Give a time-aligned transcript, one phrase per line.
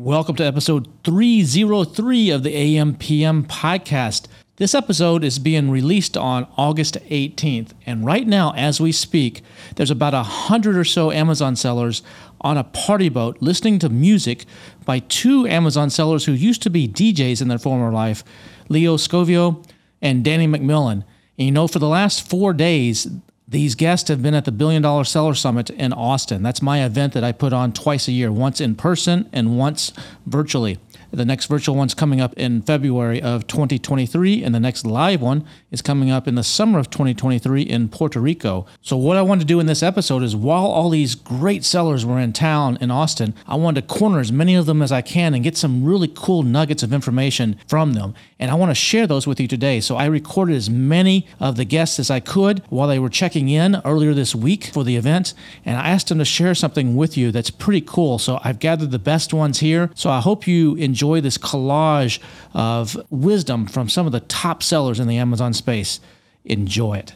[0.00, 4.26] Welcome to episode 303 of the AMPM podcast.
[4.54, 9.42] This episode is being released on August 18th, and right now, as we speak,
[9.74, 12.04] there's about a hundred or so Amazon sellers
[12.40, 14.44] on a party boat listening to music
[14.84, 18.22] by two Amazon sellers who used to be DJs in their former life,
[18.68, 19.66] Leo Sgovio
[20.00, 21.02] and Danny McMillan.
[21.36, 23.08] And you know, for the last four days,
[23.50, 26.42] these guests have been at the Billion Dollar Seller Summit in Austin.
[26.42, 29.90] That's my event that I put on twice a year, once in person and once
[30.26, 30.78] virtually.
[31.10, 35.46] The next virtual one's coming up in February of 2023, and the next live one
[35.70, 38.66] is coming up in the summer of 2023 in Puerto Rico.
[38.82, 42.04] So, what I wanted to do in this episode is while all these great sellers
[42.04, 45.00] were in town in Austin, I wanted to corner as many of them as I
[45.00, 48.14] can and get some really cool nuggets of information from them.
[48.40, 49.80] And I want to share those with you today.
[49.80, 53.48] So, I recorded as many of the guests as I could while they were checking
[53.48, 57.16] in earlier this week for the event, and I asked them to share something with
[57.16, 58.18] you that's pretty cool.
[58.18, 59.90] So, I've gathered the best ones here.
[59.94, 62.20] So, I hope you enjoy this collage
[62.54, 66.00] of wisdom from some of the top sellers in the Amazon space.
[66.48, 67.14] Enjoy it.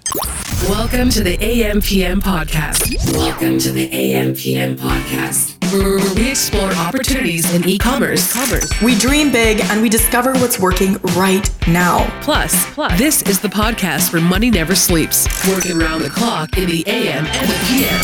[0.69, 3.12] Welcome to the AMPM podcast.
[3.14, 8.34] Welcome to the AMPM podcast, where we explore opportunities in e-commerce.
[8.83, 12.06] We dream big and we discover what's working right now.
[12.22, 16.69] Plus, plus, this is the podcast where money never sleeps, working around the clock in
[16.69, 18.00] the AM and the PM.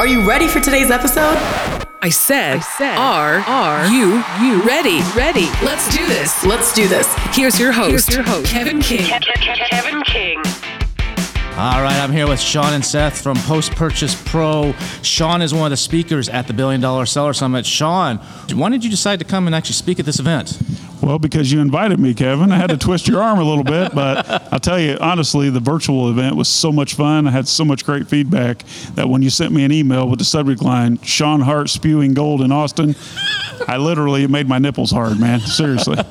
[0.00, 1.83] Are you ready for today's episode?
[2.04, 5.00] I said, I said, are, are you, you ready?
[5.16, 5.46] Ready?
[5.64, 6.44] Let's do this.
[6.44, 7.10] Let's do this.
[7.34, 8.44] Here's your host, Here's your host.
[8.44, 9.06] Kevin King.
[9.06, 10.83] Kevin King.
[11.56, 14.72] All right, I'm here with Sean and Seth from Post Purchase Pro.
[15.02, 17.64] Sean is one of the speakers at the Billion Dollar Seller Summit.
[17.64, 18.16] Sean,
[18.52, 20.58] why did you decide to come and actually speak at this event?
[21.00, 22.50] Well, because you invited me, Kevin.
[22.50, 25.60] I had to twist your arm a little bit, but I'll tell you honestly, the
[25.60, 27.28] virtual event was so much fun.
[27.28, 30.24] I had so much great feedback that when you sent me an email with the
[30.24, 32.96] subject line "Sean Hart spewing gold in Austin,"
[33.68, 35.40] I literally it made my nipples hard, man.
[35.40, 35.98] Seriously.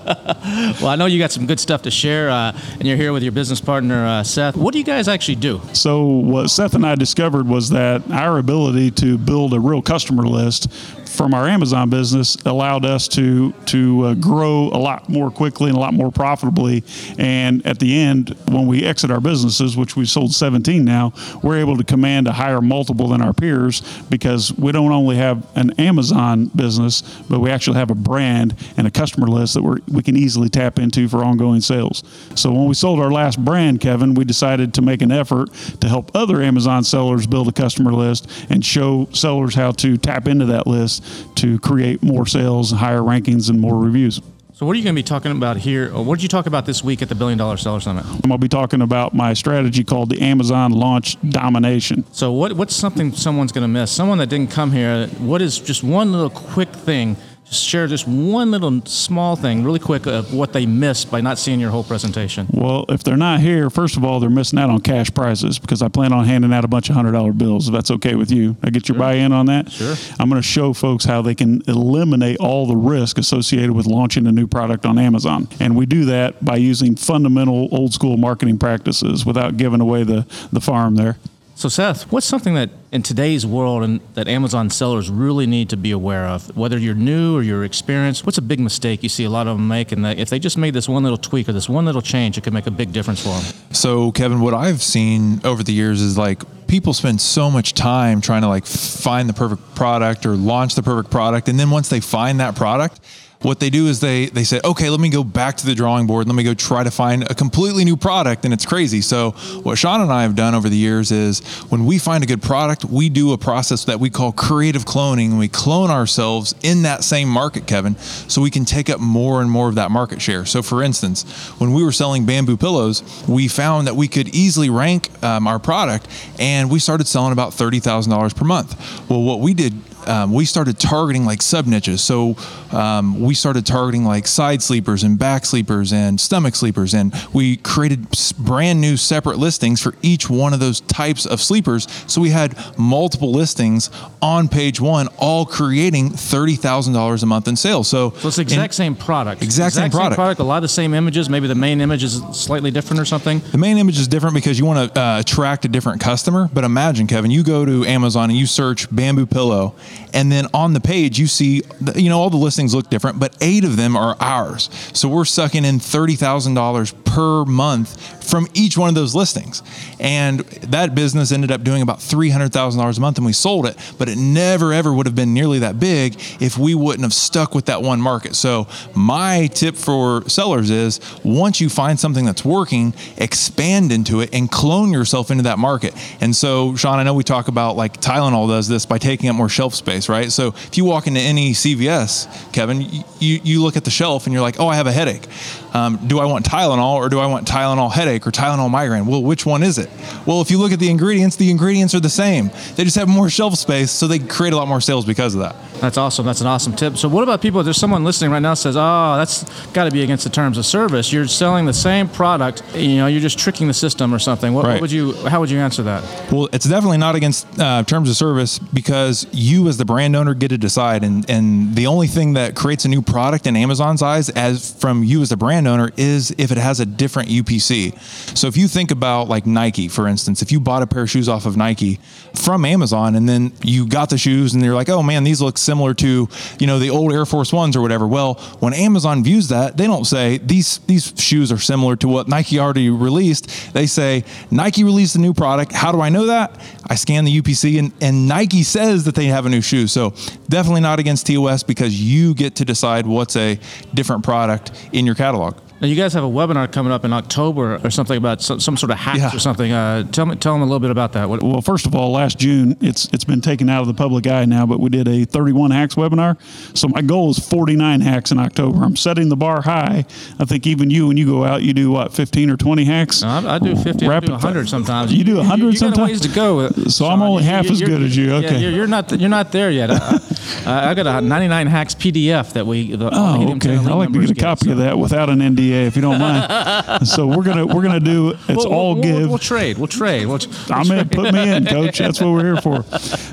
[0.81, 3.23] Well, I know you got some good stuff to share, uh, and you're here with
[3.23, 4.57] your business partner uh, Seth.
[4.57, 5.61] What do you guys actually do?
[5.73, 10.23] So what Seth and I discovered was that our ability to build a real customer
[10.23, 10.71] list
[11.13, 15.77] from our Amazon business allowed us to to uh, grow a lot more quickly and
[15.77, 16.83] a lot more profitably.
[17.17, 21.13] And at the end, when we exit our businesses, which we've sold 17 now,
[21.43, 25.45] we're able to command a higher multiple than our peers because we don't only have
[25.55, 29.81] an Amazon business, but we actually have a brand and a customer list that we
[29.87, 32.03] we can easily tap into for ongoing sales.
[32.35, 35.87] So when we sold our last brand, Kevin, we decided to make an effort to
[35.87, 40.45] help other Amazon sellers build a customer list and show sellers how to tap into
[40.45, 41.02] that list
[41.35, 44.21] to create more sales, higher rankings, and more reviews.
[44.55, 45.91] So, what are you going to be talking about here?
[45.93, 48.05] Or what did you talk about this week at the Billion Dollar Seller Summit?
[48.05, 52.05] I'm going to be talking about my strategy called the Amazon Launch Domination.
[52.11, 53.91] So, what, what's something someone's going to miss?
[53.91, 57.17] Someone that didn't come here, what is just one little quick thing?
[57.53, 61.59] Share just one little small thing, really quick, of what they missed by not seeing
[61.59, 62.47] your whole presentation.
[62.51, 65.81] Well, if they're not here, first of all, they're missing out on cash prizes because
[65.81, 67.67] I plan on handing out a bunch of hundred dollar bills.
[67.67, 69.71] If that's okay with you, I get your buy in on that.
[69.71, 69.95] Sure.
[70.19, 74.27] I'm going to show folks how they can eliminate all the risk associated with launching
[74.27, 78.57] a new product on Amazon, and we do that by using fundamental old school marketing
[78.57, 81.17] practices without giving away the the farm there.
[81.63, 85.77] So, Seth, what's something that in today's world and that Amazon sellers really need to
[85.77, 86.57] be aware of?
[86.57, 89.55] Whether you're new or you're experienced, what's a big mistake you see a lot of
[89.55, 89.93] them make?
[89.93, 92.37] And that if they just made this one little tweak or this one little change,
[92.37, 93.43] it could make a big difference for them.
[93.71, 98.19] So, Kevin, what I've seen over the years is like people spend so much time
[98.19, 101.47] trying to like find the perfect product or launch the perfect product.
[101.47, 102.99] And then once they find that product,
[103.43, 106.07] what they do is they they say, okay, let me go back to the drawing
[106.07, 106.27] board.
[106.27, 109.01] Let me go try to find a completely new product, and it's crazy.
[109.01, 109.31] So
[109.63, 112.41] what Sean and I have done over the years is when we find a good
[112.41, 116.83] product, we do a process that we call creative cloning, and we clone ourselves in
[116.83, 120.21] that same market, Kevin, so we can take up more and more of that market
[120.21, 120.45] share.
[120.45, 121.23] So for instance,
[121.59, 125.59] when we were selling bamboo pillows, we found that we could easily rank um, our
[125.59, 126.07] product,
[126.39, 128.75] and we started selling about thirty thousand dollars per month.
[129.09, 129.73] Well, what we did
[130.07, 132.03] um, we started targeting like sub niches.
[132.03, 132.35] So
[132.71, 137.57] um, we started targeting like side sleepers and back sleepers and stomach sleepers, and we
[137.57, 138.07] created
[138.37, 141.87] brand new separate listings for each one of those types of sleepers.
[142.07, 143.89] So we had multiple listings
[144.21, 147.87] on page one, all creating thirty thousand dollars a month in sales.
[147.87, 149.41] So, so it's the exact same product.
[149.41, 150.15] Exact, same product.
[150.15, 150.39] product.
[150.39, 151.29] A lot of the same images.
[151.29, 153.39] Maybe the main image is slightly different or something.
[153.51, 156.49] The main image is different because you want to uh, attract a different customer.
[156.53, 159.75] But imagine, Kevin, you go to Amazon and you search bamboo pillow
[160.13, 161.61] and then on the page you see
[161.95, 165.25] you know all the listings look different but eight of them are ours so we're
[165.25, 169.61] sucking in $30000 per month from each one of those listings.
[169.99, 174.09] And that business ended up doing about $300,000 a month and we sold it, but
[174.09, 177.65] it never ever would have been nearly that big if we wouldn't have stuck with
[177.65, 178.35] that one market.
[178.35, 184.33] So, my tip for sellers is once you find something that's working, expand into it
[184.33, 185.93] and clone yourself into that market.
[186.21, 189.35] And so, Sean, I know we talk about like Tylenol does this by taking up
[189.35, 190.31] more shelf space, right?
[190.31, 193.03] So, if you walk into any CVS, Kevin, you,
[193.43, 195.27] you look at the shelf and you're like, oh, I have a headache.
[195.73, 199.05] Um, do I want Tylenol or do I want Tylenol headache or Tylenol migraine?
[199.07, 199.89] Well, which one is it?
[200.25, 202.51] Well, if you look at the ingredients, the ingredients are the same.
[202.75, 205.41] They just have more shelf space, so they create a lot more sales because of
[205.41, 205.55] that.
[205.81, 206.25] That's awesome.
[206.25, 206.95] That's an awesome tip.
[206.97, 207.61] So, what about people?
[207.63, 210.65] There's someone listening right now says, "Oh, that's got to be against the terms of
[210.65, 211.11] service.
[211.11, 212.63] You're selling the same product.
[212.75, 214.73] You know, you're just tricking the system or something." What, Right.
[214.75, 215.11] what would you?
[215.27, 216.03] How would you answer that?
[216.31, 220.33] Well, it's definitely not against uh, terms of service because you, as the brand owner,
[220.33, 221.03] get to decide.
[221.03, 225.03] And and the only thing that creates a new product in Amazon's eyes, as from
[225.03, 227.97] you as the brand owner, is if it has a different UPC.
[228.37, 231.09] So if you think about like Nike, for instance, if you bought a pair of
[231.09, 231.99] shoes off of Nike
[232.33, 235.57] from Amazon and then you got the shoes and you're like, oh man, these look
[235.57, 236.27] similar to
[236.59, 238.07] you know the old Air Force Ones or whatever.
[238.07, 242.27] Well, when Amazon views that, they don't say these these shoes are similar to what
[242.27, 243.73] Nike already released.
[243.73, 245.71] They say Nike released a new product.
[245.71, 246.59] How do I know that?
[246.87, 249.87] I scan the UPC and, and Nike says that they have a new shoe.
[249.87, 250.13] So
[250.49, 253.59] definitely not against TOS because you get to decide what's a
[253.93, 255.52] different product in your catalog.
[255.83, 258.77] Now, you guys have a webinar coming up in October or something about some, some
[258.77, 259.35] sort of hacks Yeah.
[259.35, 259.69] or something.
[259.73, 261.27] Uh, tell me, tell them a little bit about that.
[261.27, 264.25] What, Well, first of all, last June, it's it's been taken out of the public
[264.25, 266.37] eye now, but we did a 31 hacks webinar.
[266.73, 268.81] So my goal is 49 hacks in October.
[268.81, 270.05] I'm setting the bar high.
[270.39, 273.21] I think even you, when you go out, you do what 15 or 20 hacks.
[273.21, 275.13] I, I do 50, I do 100 sometimes.
[275.13, 276.07] You do 100 you, you sometimes?
[276.11, 276.69] ways to go.
[276.87, 278.27] So I'm only half as good as you.
[278.29, 278.59] yeah, Okay.
[278.61, 279.91] you're, you're not you're not there yet.
[279.91, 280.17] I,
[280.65, 282.95] I, I got a 99 hacks PDF that we.
[282.95, 283.75] The, Oh, okay.
[283.75, 287.07] I'd like to get a copy of that without an NDA, if you don't mind.
[287.07, 289.15] so we're gonna we're gonna do it's We'll, all we'll, give.
[289.15, 289.77] We'll, we'll trade.
[289.77, 290.25] We'll trade.
[290.25, 290.39] We'll,
[290.69, 291.09] I'm in.
[291.09, 291.99] Put me in, coach.
[291.99, 292.83] That's what we're here for.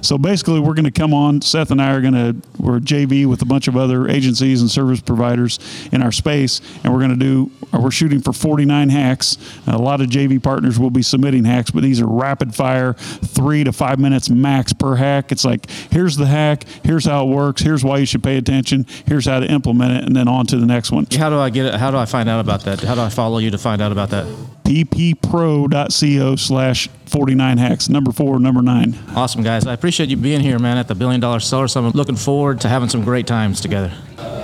[0.02, 1.42] So basically, we're going to come on.
[1.42, 4.70] Seth and I are going to we're JV with a bunch of other agencies and
[4.70, 5.58] service providers
[5.92, 7.50] in our space, and we're going to do.
[7.72, 9.38] We're shooting for 49 hacks.
[9.66, 13.64] A lot of JV partners will be submitting hacks, but these are rapid fire, three
[13.64, 15.32] to five minutes max per hack.
[15.32, 18.86] It's like here's the hack, here's how it works, here's why you should pay attention,
[19.06, 21.06] here's how to implement it, and then on to the next one.
[21.16, 21.74] How do I get it?
[21.74, 22.80] How do I find out about that?
[22.80, 24.26] How do I follow you to find out about that?
[24.64, 27.88] pppro.co slash 49 hacks.
[27.88, 28.96] Number four, number nine.
[29.16, 29.66] Awesome, guys.
[29.66, 31.94] I appreciate you being here, man, at the Billion Dollar Seller Summit.
[31.96, 33.92] Looking forward to having some great times together.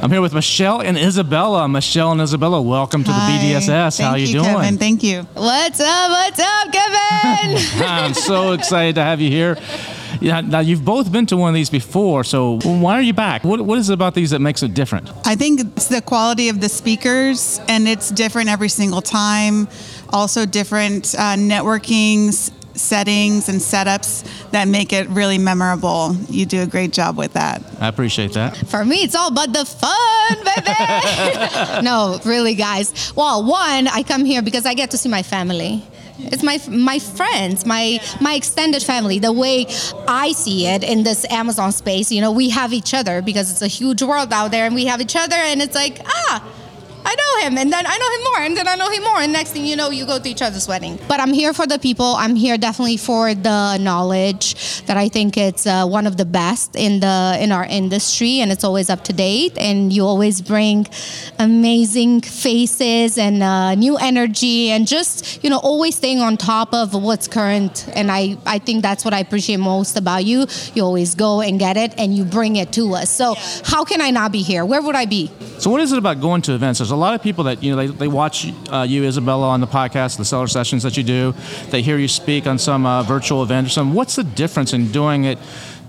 [0.03, 1.69] I'm here with Michelle and Isabella.
[1.69, 3.39] Michelle and Isabella, welcome to Hi.
[3.39, 4.01] the BDSS.
[4.01, 4.45] How Thank you, doing?
[4.45, 4.79] Kevin.
[4.79, 5.23] Thank you.
[5.35, 6.11] What's up?
[6.11, 7.83] What's up, Kevin?
[7.87, 9.57] I'm so excited to have you here.
[10.21, 13.45] Yeah, now you've both been to one of these before, so why are you back?
[13.45, 15.11] What, what is it about these that makes it different?
[15.27, 19.69] I think it's the quality of the speakers, and it's different every single time.
[20.11, 22.33] Also, different uh, networking
[22.79, 26.15] settings and setups that make it really memorable.
[26.29, 27.63] You do a great job with that.
[27.81, 28.57] I appreciate that.
[28.57, 31.83] For me, it's all about the fun, baby.
[31.83, 33.13] no, really, guys.
[33.17, 35.83] Well, one, I come here because I get to see my family.
[36.33, 39.19] It's my my friends, my my extended family.
[39.19, 39.67] The way
[40.09, 43.63] I see it in this Amazon space, you know, we have each other because it's
[43.63, 46.43] a huge world out there, and we have each other, and it's like ah.
[47.09, 49.21] I know him, and then I know him more, and then I know him more,
[49.21, 50.99] and next thing you know, you go to each other's wedding.
[51.07, 52.17] But I'm here for the people.
[52.19, 56.75] I'm here definitely for the knowledge that I think it's uh, one of the best
[56.75, 59.57] in the in our industry, and it's always up to date.
[59.57, 60.89] And you always bring
[61.39, 66.93] amazing faces and uh, new energy, and just you know, always staying on top of
[66.93, 67.89] what's current.
[67.95, 70.47] And I I think that's what I appreciate most about you.
[70.75, 73.11] You always go and get it, and you bring it to us.
[73.11, 74.65] So how can I not be here?
[74.65, 75.31] Where would I be?
[75.59, 76.81] So, what is it about going to events?
[76.81, 79.61] There's a lot of people that you know they, they watch uh, you, Isabella, on
[79.61, 81.35] the podcast, the seller sessions that you do.
[81.71, 83.95] They hear you speak on some uh, virtual event or something.
[83.95, 85.39] What's the difference in doing it?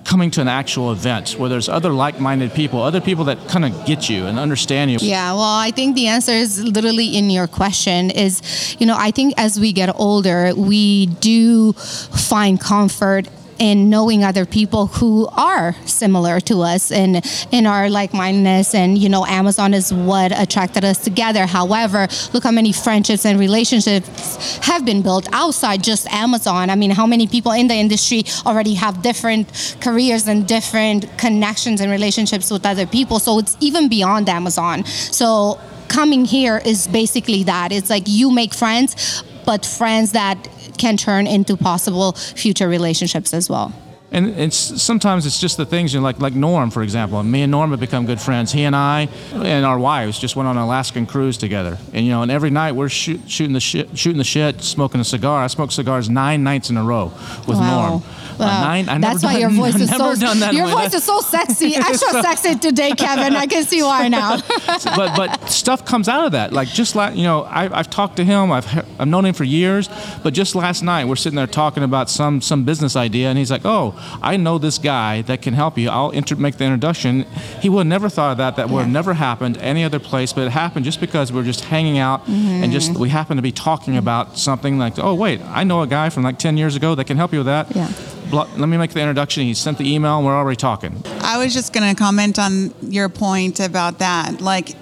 [0.03, 3.85] Coming to an actual event where there's other like-minded people, other people that kind of
[3.85, 4.99] get you and understand you.
[5.01, 9.11] Yeah, well, I think the answer is literally in your question is, you know, I
[9.11, 13.27] think as we get older, we do find comfort
[13.59, 19.09] in knowing other people who are similar to us and in our like-mindedness and you
[19.09, 21.45] know amazon is what attracted us together.
[21.45, 26.69] However look how many friendships and relationships have been built outside just amazon.
[26.69, 31.81] I mean how many people in the industry already have different careers and different connections
[31.81, 33.19] and relationships with other people?
[33.19, 34.85] So it's even beyond amazon.
[34.85, 37.71] So coming here is basically that.
[37.71, 40.37] It's like you make friends but friends that
[40.77, 43.74] can turn into possible future relationships as well
[44.10, 47.22] And it's sometimes it's just the things you know, like like Norm, for example.
[47.24, 48.53] Me and Norm have become good friends.
[48.53, 51.77] He and I and our wives just went on an Alaskan cruise together.
[51.93, 55.01] And you know, and every night we're shoot, shooting the shit, shooting the shit, smoking
[55.01, 55.43] a cigar.
[55.43, 57.12] I smoked cigars nine nights in a row
[57.48, 57.89] with Wow.
[57.89, 58.03] Norm.
[58.39, 58.62] Wow.
[58.62, 61.19] nine, I That's why done, your voice I've is so done your voice is so
[61.22, 63.36] sexy, extra sexy today, Kevin.
[63.36, 64.38] I can see why now.
[64.96, 66.54] but but stuff comes out of that.
[66.54, 68.51] Like just like you know, I, I've talked to him.
[68.51, 68.68] I've
[69.00, 69.89] I've known him for years.
[70.24, 73.51] But just last night, we're sitting there talking about some some business idea, and he's
[73.51, 75.89] like, "Oh, I know this guy that can help you.
[75.89, 77.25] I'll inter- make the introduction."
[77.62, 78.56] He would have never thought of that.
[78.56, 81.66] That would have never happened any other place, but it happened just because we're just
[81.66, 82.72] hanging out and mm-hmm.
[82.72, 84.00] just we happen to be talking mm-hmm.
[84.00, 87.06] about something like, "Oh, wait, I know a guy from like ten years ago that
[87.06, 87.92] can help you with that." Yeah.
[88.32, 89.44] Let me make the introduction.
[89.44, 91.01] He sent the email, and we're already talking.
[91.22, 94.75] I was just going to comment on your point about that, like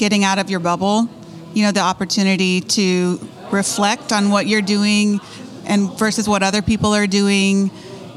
[0.00, 1.06] getting out of your bubble,
[1.52, 5.20] you know, the opportunity to reflect on what you're doing
[5.66, 7.70] and versus what other people are doing.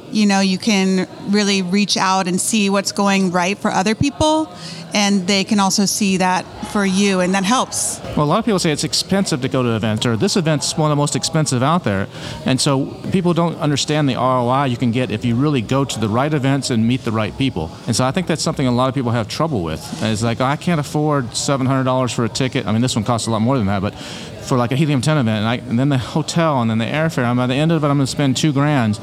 [0.10, 4.50] You know, you can really reach out and see what's going right for other people,
[4.94, 8.00] and they can also see that for you, and that helps.
[8.16, 10.78] Well, a lot of people say it's expensive to go to events, or this event's
[10.78, 12.08] one of the most expensive out there.
[12.46, 16.00] And so people don't understand the ROI you can get if you really go to
[16.00, 17.72] the right events and meet the right people.
[17.88, 19.82] And so I think that's something a lot of people have trouble with.
[20.04, 22.68] It's like, oh, I can't afford $700 for a ticket.
[22.68, 23.96] I mean, this one costs a lot more than that, but
[24.44, 26.86] for like a Helium 10 event, and, I, and then the hotel, and then the
[26.86, 29.00] airfare, by the end of it, I'm going to spend two grand.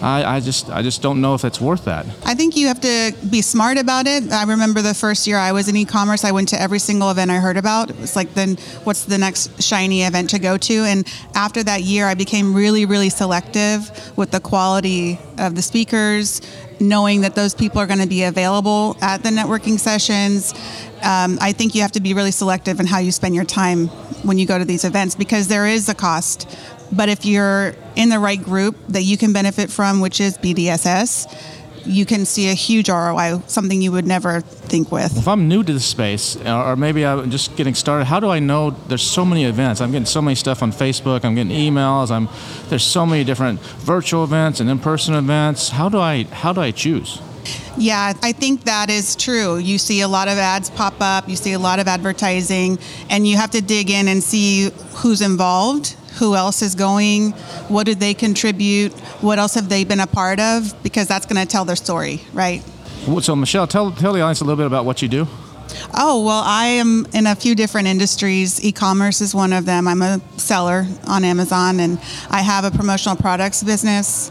[0.00, 2.06] I, I just I just don't know if it's worth that.
[2.24, 4.30] I think you have to be smart about it.
[4.30, 7.30] I remember the first year I was in e-commerce, I went to every single event
[7.30, 7.90] I heard about.
[7.90, 10.74] It was like, then what's the next shiny event to go to?
[10.84, 16.40] And after that year, I became really, really selective with the quality of the speakers,
[16.80, 20.52] knowing that those people are going to be available at the networking sessions.
[21.02, 23.88] Um, I think you have to be really selective in how you spend your time
[24.24, 26.48] when you go to these events because there is a cost.
[26.92, 31.26] But if you're in the right group that you can benefit from, which is BDSS,
[31.86, 35.16] you can see a huge ROI, something you would never think with.
[35.16, 38.38] If I'm new to the space, or maybe I'm just getting started, how do I
[38.38, 39.80] know there's so many events?
[39.80, 41.24] I'm getting so many stuff on Facebook.
[41.24, 42.10] I'm getting emails.
[42.10, 42.28] I'm
[42.68, 45.70] there's so many different virtual events and in-person events.
[45.70, 47.20] How do I how do I choose?
[47.76, 49.58] Yeah, I think that is true.
[49.58, 52.78] You see a lot of ads pop up, you see a lot of advertising,
[53.10, 57.32] and you have to dig in and see who's involved, who else is going,
[57.68, 61.40] what did they contribute, what else have they been a part of, because that's going
[61.40, 62.62] to tell their story, right?
[63.20, 65.26] So Michelle, tell tell the audience a little bit about what you do.
[65.94, 68.62] Oh, well, I am in a few different industries.
[68.64, 69.88] E commerce is one of them.
[69.88, 71.98] I'm a seller on Amazon, and
[72.30, 74.30] I have a promotional products business.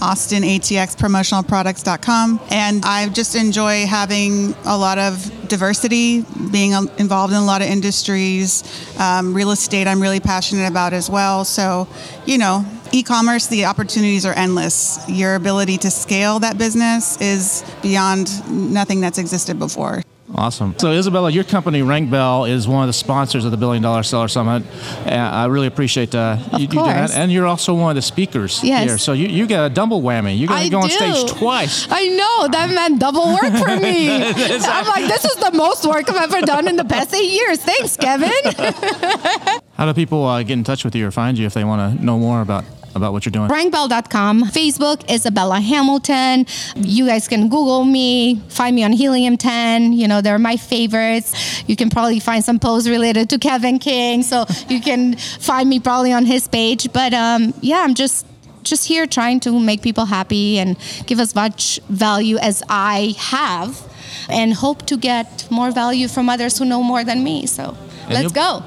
[0.00, 2.40] Austin ATX promotionalproducts.com.
[2.50, 7.62] And I just enjoy having a lot of diversity, being um, involved in a lot
[7.62, 8.62] of industries.
[8.98, 11.44] Um, real estate, I'm really passionate about as well.
[11.44, 11.88] So,
[12.26, 14.98] you know, e commerce, the opportunities are endless.
[15.08, 20.02] Your ability to scale that business is beyond nothing that's existed before.
[20.34, 20.74] Awesome.
[20.78, 24.02] So, Isabella, your company, Rank Bell, is one of the sponsors of the Billion Dollar
[24.02, 24.62] Seller Summit.
[25.06, 27.12] And I really appreciate uh, you, you doing that.
[27.12, 28.88] And you're also one of the speakers Yes.
[28.88, 28.98] here.
[28.98, 30.38] So, you, you got a double whammy.
[30.38, 31.86] You're going to go on stage twice.
[31.90, 34.10] I know that meant double work for me.
[34.22, 37.58] I'm like, this is the most work I've ever done in the past eight years.
[37.62, 38.30] Thanks, Kevin.
[39.74, 41.98] How do people uh, get in touch with you or find you if they want
[41.98, 42.64] to know more about,
[42.98, 43.48] about what you're doing?
[43.48, 44.44] Rankbell.com.
[44.50, 46.46] Facebook, Isabella Hamilton.
[46.76, 49.94] You guys can Google me, find me on Helium 10.
[49.94, 51.62] You know, they're my favorites.
[51.66, 54.22] You can probably find some posts related to Kevin King.
[54.22, 56.92] So you can find me probably on his page.
[56.92, 58.26] But um, yeah, I'm just
[58.64, 60.76] just here trying to make people happy and
[61.06, 63.80] give as much value as I have
[64.28, 67.46] and hope to get more value from others who know more than me.
[67.46, 67.76] So
[68.10, 68.62] let's go.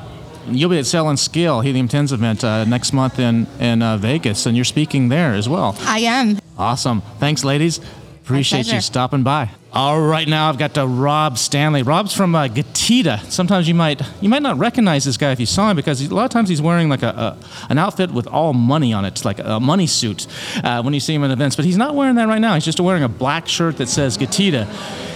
[0.48, 3.98] You'll be at Sell and Scale Helium 10's event uh, next month in, in uh,
[3.98, 5.75] Vegas, and you're speaking there as well.
[5.81, 6.39] I am.
[6.57, 7.01] Awesome.
[7.19, 7.79] Thanks, ladies.
[8.24, 9.50] Appreciate you stopping by.
[9.74, 11.82] All right, now I've got to Rob Stanley.
[11.82, 13.24] Rob's from uh, Getida.
[13.32, 16.13] Sometimes you might you might not recognize this guy if you saw him because a
[16.13, 17.38] lot of times he's wearing like a, a
[17.70, 20.28] an outfit with all money on it, like a money suit
[20.66, 21.56] uh, when you see him at events.
[21.56, 22.54] But he's not wearing that right now.
[22.56, 24.68] He's just wearing a black shirt that says Getida.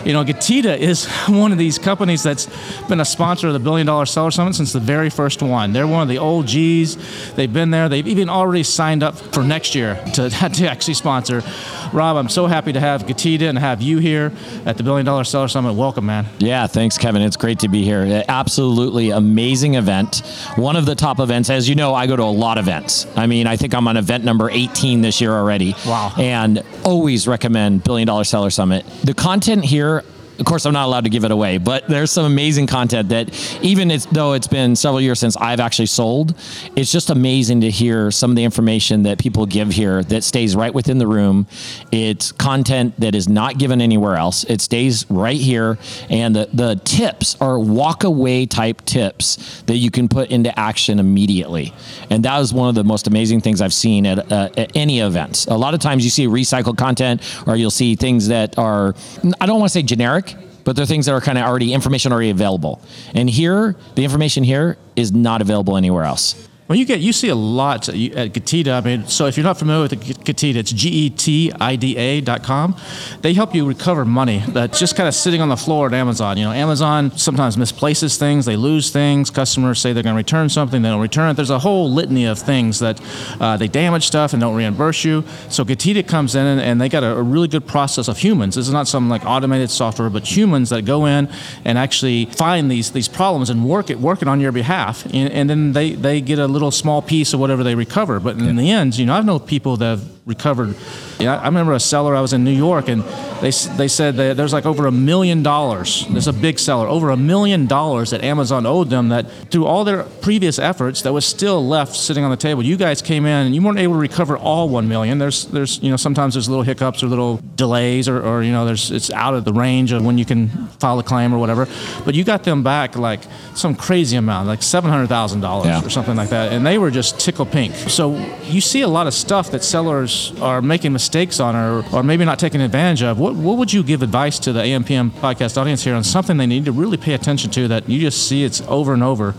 [0.05, 2.47] You know, Getida is one of these companies that's
[2.87, 5.73] been a sponsor of the Billion Dollar Seller Summit since the very first one.
[5.73, 7.33] They're one of the OGs.
[7.33, 7.89] They've been there.
[7.89, 11.43] They've even already signed up for next year to, to actually sponsor.
[11.91, 14.31] Rob, I'm so happy to have Getida and have you here
[14.65, 15.73] at the Billion Dollar Seller Summit.
[15.73, 16.25] Welcome, man.
[16.39, 17.21] Yeah, thanks, Kevin.
[17.21, 18.23] It's great to be here.
[18.27, 20.21] Absolutely amazing event.
[20.55, 21.49] One of the top events.
[21.49, 23.07] As you know, I go to a lot of events.
[23.15, 25.75] I mean, I think I'm on event number 18 this year already.
[25.85, 26.13] Wow.
[26.17, 28.85] And always recommend Billion Dollar Seller Summit.
[29.03, 30.03] The content here
[30.39, 33.29] of course, I'm not allowed to give it away, but there's some amazing content that
[33.63, 36.35] even it's, though it's been several years since I've actually sold,
[36.75, 40.55] it's just amazing to hear some of the information that people give here that stays
[40.55, 41.47] right within the room.
[41.91, 44.43] It's content that is not given anywhere else.
[44.45, 45.77] It stays right here,
[46.09, 50.99] and the the tips are walk away type tips that you can put into action
[50.99, 51.73] immediately.
[52.09, 54.99] And that is one of the most amazing things I've seen at, uh, at any
[54.99, 55.45] events.
[55.47, 58.95] A lot of times you see recycled content, or you'll see things that are
[59.39, 60.24] I don't want to say generic,
[60.65, 62.81] but they're things that are kind of already information already available.
[63.13, 66.35] And here, the information here is not available anywhere else.
[66.67, 68.69] Well, you get you see a lot at Getida.
[68.69, 71.95] I mean, so if you're not familiar with Getida, it's G E T I D
[71.95, 72.75] A dot com.
[73.21, 76.37] They help you recover money that's just kind of sitting on the floor at Amazon.
[76.37, 79.29] You know, Amazon sometimes misplaces things, they lose things.
[79.29, 81.33] Customers say they're going to return something, they don't return it.
[81.35, 82.99] There's a whole litany of things that
[83.39, 85.23] uh, they damage stuff and don't reimburse you.
[85.49, 88.55] So Getida comes in and, and they got a, a, really good process of humans.
[88.55, 91.29] This is not some like automated software, but humans that go in
[91.63, 95.31] and actually find these these problems and work it work it on your behalf, and,
[95.31, 98.19] and then they they get a little small piece of whatever they recover.
[98.19, 100.75] But in the end, you know, I've known people that have recovered.
[101.19, 102.15] Yeah, I remember a seller.
[102.15, 103.03] I was in New York, and
[103.41, 106.05] they they said that there's like over a million dollars.
[106.09, 109.09] There's a big seller, over a million dollars that Amazon owed them.
[109.09, 112.63] That through all their previous efforts, that was still left sitting on the table.
[112.63, 115.19] You guys came in, and you weren't able to recover all one million.
[115.19, 118.65] There's there's you know sometimes there's little hiccups or little delays, or, or you know
[118.65, 121.67] there's it's out of the range of when you can file a claim or whatever.
[122.03, 123.21] But you got them back like
[123.53, 125.47] some crazy amount, like seven hundred thousand yeah.
[125.47, 127.75] dollars or something like that, and they were just tickle pink.
[127.75, 132.03] So you see a lot of stuff that sellers are making mistakes on or, or
[132.03, 135.57] maybe not taking advantage of, what, what would you give advice to the AMPM podcast
[135.57, 138.43] audience here on something they need to really pay attention to that you just see
[138.43, 139.33] it's over and over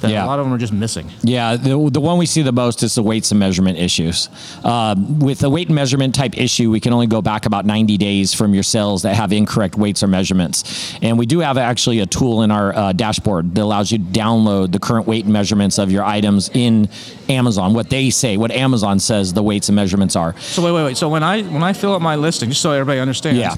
[0.00, 0.24] that yeah.
[0.24, 1.10] a lot of them are just missing.
[1.22, 4.28] Yeah, the, the one we see the most is the weights and measurement issues.
[4.64, 7.96] Uh, with the weight and measurement type issue, we can only go back about 90
[7.96, 10.94] days from your cells that have incorrect weights or measurements.
[11.02, 14.04] And we do have actually a tool in our uh, dashboard that allows you to
[14.04, 16.88] download the current weight and measurements of your items in
[17.28, 20.38] Amazon, what they say, what Amazon says the weights and measurements are.
[20.40, 20.96] So wait, wait, wait.
[20.96, 23.54] So when I when I fill up my listing, just so everybody understands, yeah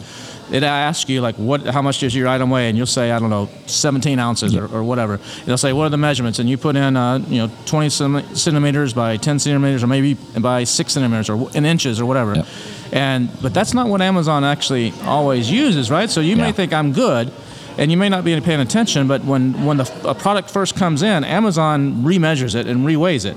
[0.52, 2.68] it asks you like what how much does your item weigh?
[2.68, 5.14] And you'll say i don't know 17 ounces or, or whatever.
[5.42, 6.38] It'll say what are the measurements?
[6.38, 10.64] And you put in uh, you know 20 centimeters by 10 centimeters or maybe by
[10.64, 12.34] 6 centimeters or in inches or whatever.
[12.34, 12.46] Yep.
[12.92, 16.10] and but that's not what amazon actually always uses right?
[16.10, 16.46] So you yeah.
[16.46, 17.32] may think i'm good
[17.78, 21.02] and you may not be paying attention but when when the, a product first comes
[21.02, 23.36] in amazon remeasures it and reweighs it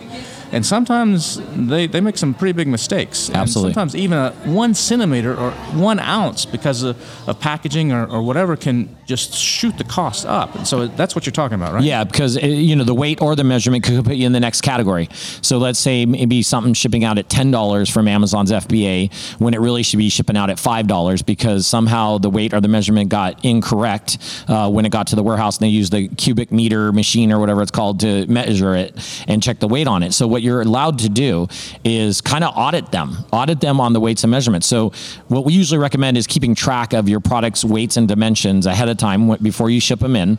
[0.53, 3.31] and sometimes they, they make some pretty big mistakes.
[3.31, 3.69] Absolutely.
[3.69, 6.95] And sometimes even a one centimeter or one ounce because of,
[7.27, 10.55] of packaging or, or whatever can just shoot the cost up.
[10.55, 11.83] And so that's what you're talking about, right?
[11.83, 14.39] Yeah, because uh, you know the weight or the measurement could put you in the
[14.39, 15.09] next category.
[15.41, 19.59] So let's say maybe something shipping out at ten dollars from Amazon's FBA when it
[19.59, 23.09] really should be shipping out at five dollars because somehow the weight or the measurement
[23.09, 26.91] got incorrect uh, when it got to the warehouse and they used the cubic meter
[26.91, 30.13] machine or whatever it's called to measure it and check the weight on it.
[30.13, 31.47] So what you're allowed to do
[31.83, 34.67] is kind of audit them, audit them on the weights and measurements.
[34.67, 34.91] So
[35.27, 38.92] what we usually recommend is keeping track of your product's weights and dimensions ahead of
[38.95, 40.37] time before you ship them in,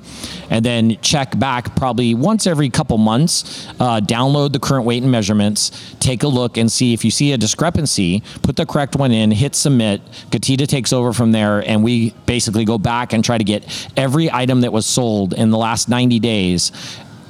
[0.50, 3.68] and then check back probably once every couple months.
[3.80, 7.32] Uh, download the current weight and measurements, take a look and see if you see
[7.32, 8.22] a discrepancy.
[8.42, 10.00] Put the correct one in, hit submit.
[10.30, 13.64] Getida takes over from there, and we basically go back and try to get
[13.96, 16.72] every item that was sold in the last 90 days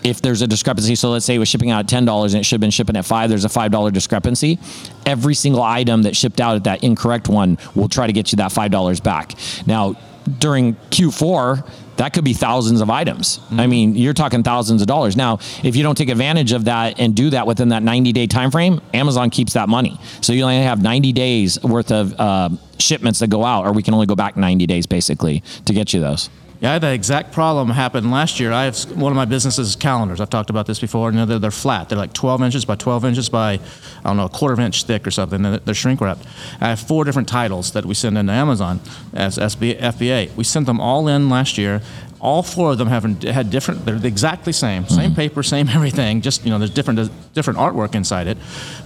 [0.04, 2.42] if there's a discrepancy, so let's say it was shipping out at ten dollars and
[2.42, 4.58] it should have been shipping at five, there's a five dollar discrepancy.
[5.06, 8.36] Every single item that shipped out at that incorrect one will try to get you
[8.36, 9.34] that five dollars back.
[9.66, 9.96] Now,
[10.38, 13.38] during Q4, that could be thousands of items.
[13.38, 13.60] Mm-hmm.
[13.60, 15.16] I mean, you're talking thousands of dollars.
[15.16, 18.26] Now, if you don't take advantage of that and do that within that 90 day
[18.26, 19.98] time frame, Amazon keeps that money.
[20.20, 23.82] So you only have 90 days worth of uh, shipments that go out, or we
[23.82, 26.30] can only go back 90 days basically to get you those.
[26.64, 28.50] Yeah, I had that exact problem happen last year.
[28.50, 30.18] I have one of my businesses calendars.
[30.18, 31.10] I've talked about this before.
[31.10, 31.90] You know, they're, they're flat.
[31.90, 33.60] They're like 12 inches by 12 inches by, I
[34.04, 35.42] don't know, a quarter of an inch thick or something.
[35.42, 36.24] They're shrink wrapped.
[36.62, 38.80] I have four different titles that we send into Amazon
[39.12, 40.34] as SB, FBA.
[40.36, 41.82] We sent them all in last year.
[42.18, 43.84] All four of them have had different.
[43.84, 45.16] They're exactly same, same mm-hmm.
[45.16, 46.22] paper, same everything.
[46.22, 48.38] Just you know, there's different different artwork inside it,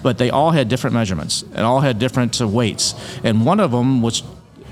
[0.02, 2.96] but they all had different measurements and all had different weights.
[3.22, 4.24] And one of them was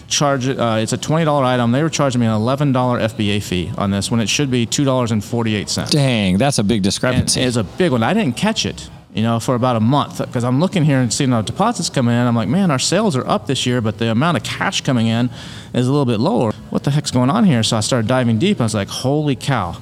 [0.09, 0.59] charge it.
[0.59, 1.73] Uh, it's a twenty dollar item.
[1.73, 4.66] They were charging me an eleven dollar FBA fee on this when it should be
[4.66, 5.90] two dollars and forty eight cents.
[5.90, 7.40] Dang, that's a big discrepancy.
[7.40, 8.03] It's a big one.
[8.03, 11.12] I didn't catch it, you know, for about a month because I'm looking here and
[11.12, 12.27] seeing the deposits coming in.
[12.27, 15.07] I'm like, man, our sales are up this year, but the amount of cash coming
[15.07, 15.31] in
[15.75, 16.53] is a little bit lower.
[16.71, 17.62] What the heck's going on here?
[17.62, 18.61] So I started diving deep.
[18.61, 19.77] I was like, holy cow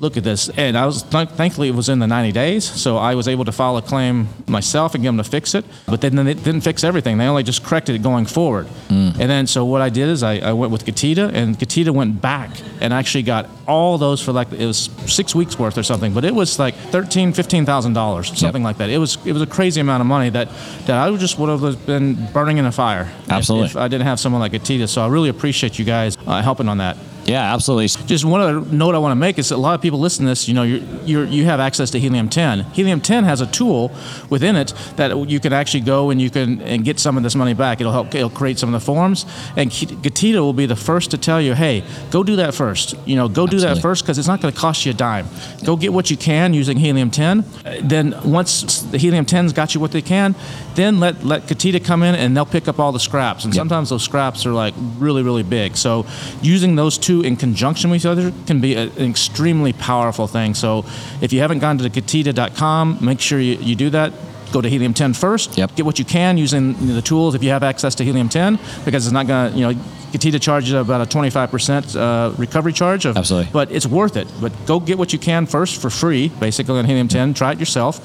[0.00, 0.48] look at this.
[0.56, 3.44] And I was th- thankfully it was in the 90 days, so I was able
[3.44, 5.64] to file a claim myself and get them to fix it.
[5.86, 8.66] But then they didn't fix everything; they only just corrected it going forward.
[8.88, 12.20] And then so what I did is I, I went with Getida, and Getida went
[12.20, 16.14] back and actually got all those for like it was six weeks worth or something.
[16.14, 18.88] But it was like thirteen, fifteen thousand dollars, something like that.
[18.88, 20.48] It was it was a crazy amount of money that
[20.86, 23.12] that I would just would have been burning in a fire.
[23.28, 23.66] Absolutely.
[23.66, 24.88] If, I didn't have someone like Getida.
[24.88, 26.96] So I really appreciate you guys uh, helping on that.
[27.24, 27.86] Yeah, absolutely.
[28.06, 30.24] Just one other note I want to make is that a lot of people listen
[30.24, 30.48] to this.
[30.48, 32.64] You know, you're, you're, you have access to Helium 10.
[32.72, 33.92] Helium 10 has a tool
[34.30, 37.34] within it that you can actually go and you can and get some of this
[37.34, 37.80] money back.
[37.80, 38.14] It'll help.
[38.14, 41.54] It'll create some of the forms, and Getida will be the first to tell you,
[41.54, 42.94] hey, go do that first.
[43.06, 45.26] You know, go do that first because it's not going to cost you a dime.
[45.64, 47.40] Go get what you can using Helium 10.
[47.40, 50.34] Uh, Then once the Helium 10's got you what they can,
[50.74, 53.44] then let let Getida come in and they'll pick up all the scraps.
[53.44, 55.76] And sometimes those scraps are like really really big.
[55.76, 56.06] So
[56.42, 60.54] using those two in conjunction with each other can be a, an extremely powerful thing.
[60.54, 60.84] So
[61.20, 64.12] if you haven't gone to Getida.com, make sure you, you do that.
[64.52, 65.56] Go to Helium 10 first.
[65.56, 65.76] Yep.
[65.76, 69.06] Get what you can using the tools if you have access to Helium 10 because
[69.06, 69.80] it's not going to, you know,
[70.12, 73.06] Getida charges about a 25% uh, recovery charge.
[73.06, 73.50] Of, Absolutely.
[73.52, 74.26] But it's worth it.
[74.40, 77.34] But go get what you can first for free, basically on Helium 10.
[77.34, 78.00] Try it yourself.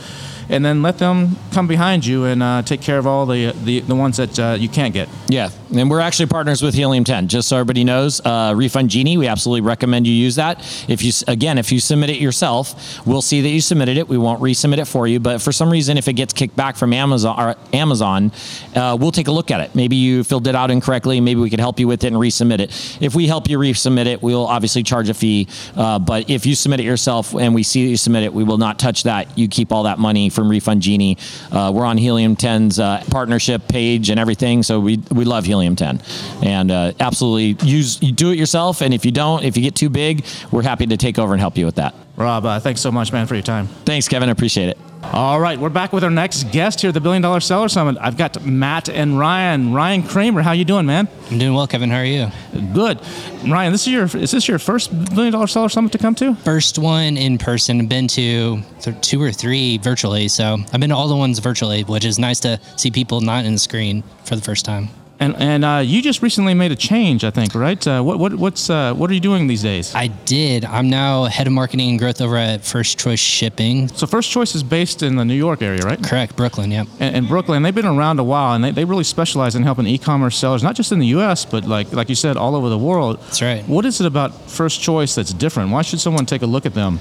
[0.48, 3.80] And then let them come behind you and uh, take care of all the, the,
[3.80, 5.10] the ones that uh, you can't get.
[5.28, 7.28] Yeah, and we're actually partners with Helium 10.
[7.28, 10.60] Just so everybody knows, uh, Refund Genie, we absolutely recommend you use that.
[10.88, 14.08] If you again, if you submit it yourself, we'll see that you submitted it.
[14.08, 16.78] We won't resubmit it for you, but for some reason, if it gets kicked back
[16.78, 18.32] from Amazon, or Amazon,
[18.76, 19.76] uh, we'll take a look at it.
[19.76, 21.20] Maybe you filled it out incorrectly.
[21.20, 22.98] Maybe we could help you with it and resubmit it.
[23.02, 25.48] If we help you resubmit it, we'll obviously charge a fee.
[25.76, 28.44] Uh, but if you submit it yourself and we see that you submit it, we
[28.44, 29.38] will not touch that.
[29.38, 31.18] You keep all that money from Refund Genie.
[31.52, 35.64] Uh, we're on Helium 10's uh, partnership page and everything, so we we love Helium
[35.73, 36.01] 10,
[36.43, 38.82] and uh, absolutely use you do it yourself.
[38.82, 41.39] And if you don't, if you get too big, we're happy to take over and
[41.39, 41.95] help you with that.
[42.17, 43.67] Rob, uh, thanks so much, man, for your time.
[43.86, 44.30] Thanks, Kevin.
[44.30, 44.78] I appreciate it.
[45.13, 47.95] All right, we're back with our next guest here at the Billion Dollar Seller Summit.
[48.01, 49.71] I've got Matt and Ryan.
[49.71, 51.08] Ryan Kramer, how you doing, man?
[51.30, 51.89] I'm doing well, Kevin.
[51.89, 52.28] How are you?
[52.73, 52.99] Good.
[53.47, 56.36] Ryan, this is your is this your first Billion Dollar Seller Summit to come to?
[56.36, 57.80] First one in person.
[57.82, 60.28] I've been to th- two or three virtually.
[60.28, 63.45] So I've been to all the ones virtually, which is nice to see people not
[63.45, 64.89] in the screen for the first time.
[65.19, 67.86] And and uh, you just recently made a change, I think, right?
[67.88, 69.95] Uh, what what what's uh, what are you doing these days?
[69.95, 70.65] I did.
[70.65, 73.88] I'm now head of marketing and growth over at First Choice Shipping.
[73.88, 76.01] So First Choice is based in the New York area, right?
[76.04, 76.71] Correct, Brooklyn.
[76.71, 76.88] Yep.
[76.99, 79.88] And, and Brooklyn, they've been around a while, and they, they really specialize in helping
[79.88, 82.78] e-commerce sellers, not just in the U.S., but like like you said, all over the
[82.78, 83.19] world.
[83.21, 83.63] That's right.
[83.69, 85.71] What is it about First Choice that's different?
[85.71, 86.99] Why should someone take a look at them?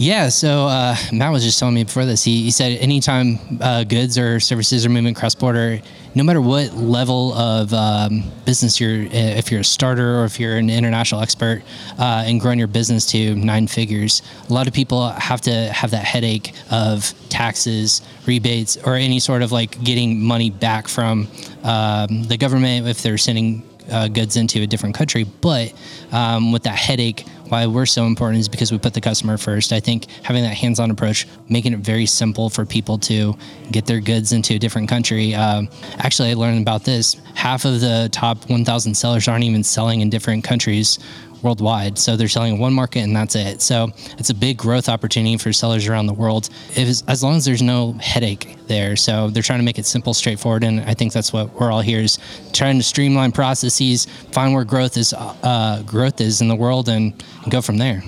[0.00, 2.22] Yeah, so uh, Matt was just telling me before this.
[2.22, 5.80] He, he said anytime uh, goods or services are moving cross border,
[6.14, 10.56] no matter what level of um, business you're, if you're a starter or if you're
[10.56, 11.62] an international expert
[11.98, 15.90] uh, and growing your business to nine figures, a lot of people have to have
[15.90, 21.26] that headache of taxes, rebates, or any sort of like getting money back from
[21.64, 25.24] um, the government if they're sending uh, goods into a different country.
[25.24, 25.72] But
[26.12, 29.72] um, with that headache, why we're so important is because we put the customer first.
[29.72, 33.36] I think having that hands-on approach, making it very simple for people to
[33.70, 35.34] get their goods into a different country.
[35.34, 37.16] Um, actually, I learned about this.
[37.34, 40.98] Half of the top 1,000 sellers aren't even selling in different countries
[41.42, 41.98] worldwide.
[41.98, 43.62] So they're selling in one market and that's it.
[43.62, 46.48] So it's a big growth opportunity for sellers around the world.
[46.76, 48.96] If as long as there's no headache there.
[48.96, 51.80] So they're trying to make it simple, straightforward, and I think that's what we're all
[51.80, 52.18] here is
[52.52, 57.12] trying to streamline processes, find where growth is uh, growth is in the world, and,
[57.42, 58.02] and go from there.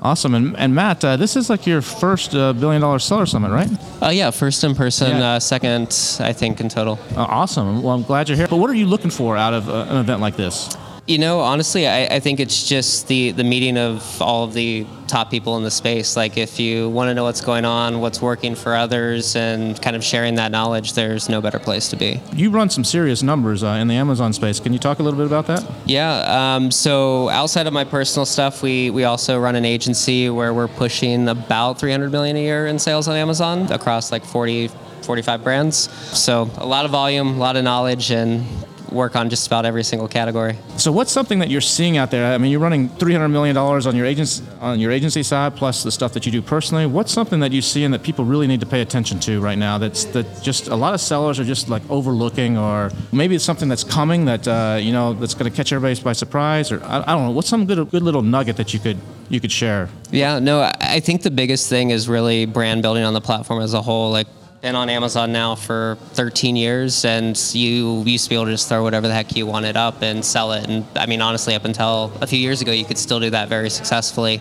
[0.00, 0.34] Awesome.
[0.34, 3.68] And, and Matt, uh, this is like your first uh, Billion Dollar Seller Summit, right?
[4.00, 5.32] Uh, yeah, first in person, Yeah.
[5.32, 5.86] uh, second,
[6.20, 7.00] I think, in total.
[7.16, 7.82] Uh, awesome.
[7.82, 8.46] Well, I'm glad you're here.
[8.46, 10.76] But what are you looking for out of uh, an event like this?
[11.08, 14.86] You know, honestly, I, I think it's just the, the meeting of all of the
[15.06, 16.18] top people in the space.
[16.18, 19.96] Like, if you want to know what's going on, what's working for others, and kind
[19.96, 22.20] of sharing that knowledge, there's no better place to be.
[22.34, 24.60] You run some serious numbers uh, in the Amazon space.
[24.60, 25.64] Can you talk a little bit about that?
[25.86, 26.56] Yeah.
[26.56, 30.68] Um, so outside of my personal stuff, we we also run an agency where we're
[30.68, 34.68] pushing about 300 million a year in sales on Amazon across like 40,
[35.00, 35.76] 45 brands.
[36.18, 38.44] So a lot of volume, a lot of knowledge, and
[38.92, 40.56] work on just about every single category.
[40.76, 42.32] So, what's something that you're seeing out there?
[42.32, 45.82] I mean, you're running 300 million dollars on your agency on your agency side, plus
[45.82, 46.86] the stuff that you do personally.
[46.86, 49.58] What's something that you see and that people really need to pay attention to right
[49.58, 49.78] now?
[49.78, 53.68] That's that just a lot of sellers are just like overlooking, or maybe it's something
[53.68, 57.00] that's coming that uh, you know that's going to catch everybody by surprise, or I,
[57.06, 57.30] I don't know.
[57.32, 58.98] What's some good good little nugget that you could
[59.28, 59.88] you could share?
[60.10, 63.60] Yeah, no, I- I think the biggest thing is really brand building on the platform
[63.62, 64.10] as a whole.
[64.10, 64.26] Like
[64.60, 68.68] been on Amazon now for 13 years, and you used to be able to just
[68.68, 70.68] throw whatever the heck you wanted up and sell it.
[70.68, 73.48] And I mean, honestly, up until a few years ago, you could still do that
[73.48, 74.40] very successfully.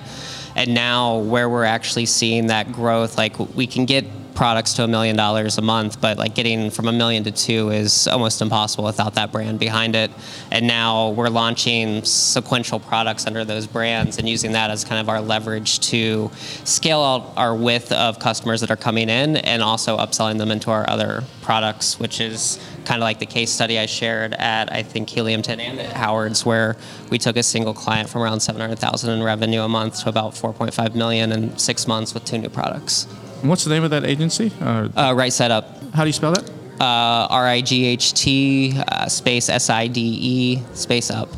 [0.55, 4.05] And now, where we're actually seeing that growth, like we can get
[4.37, 7.71] products to a million dollars a month, but like getting from a million to two
[7.71, 10.11] is almost impossible without that brand behind it.
[10.51, 15.09] And now we're launching sequential products under those brands and using that as kind of
[15.09, 16.29] our leverage to
[16.65, 20.69] scale out our width of customers that are coming in and also upselling them into
[20.69, 24.83] our other products, which is kind of like the case study I shared at I
[24.83, 26.77] think Helium 10 and at Howard's, where
[27.09, 30.93] we took a single client from around 700,000 in revenue a month to about 4.5
[30.93, 33.07] million in six months with two new products.
[33.41, 34.51] What's the name of that agency?
[34.61, 35.65] Uh, Uh, Right Side Up.
[35.93, 36.49] how do you spell that?
[36.79, 41.29] Uh, R I G H T uh, space S I D E space up.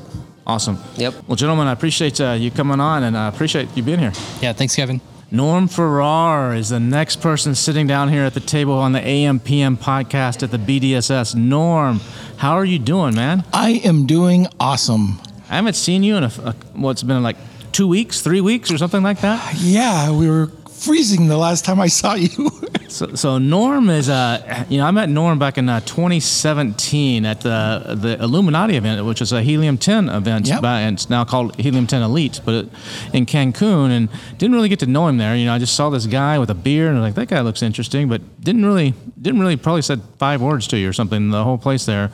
[0.46, 0.78] Awesome.
[0.98, 1.14] Yep.
[1.28, 4.12] Well, gentlemen, I appreciate uh, you coming on and I appreciate you being here.
[4.42, 5.00] Yeah, thanks, Kevin.
[5.32, 9.78] Norm Farrar is the next person sitting down here at the table on the AMPM
[9.78, 11.36] podcast at the BDSS.
[11.36, 12.00] Norm,
[12.38, 13.44] how are you doing, man?
[13.54, 15.20] I am doing awesome.
[15.50, 17.38] I haven't seen you in a, a what's been like
[17.72, 19.54] two weeks, three weeks, or something like that.
[19.60, 20.48] Yeah, we were
[20.84, 22.30] freezing the last time I saw you.
[22.90, 27.42] So, so Norm is, uh, you know, I met Norm back in uh, 2017 at
[27.42, 30.62] the the Illuminati event, which is a Helium 10 event, Yep.
[30.64, 32.70] by, and it's now called Helium 10 Elite, but it,
[33.14, 35.36] in Cancun, and didn't really get to know him there.
[35.36, 37.36] You know, I just saw this guy with a beard, and I was like, that
[37.36, 40.94] guy looks interesting, but didn't really, didn't really probably said five words to you or
[40.94, 41.30] something.
[41.30, 42.10] The whole place there.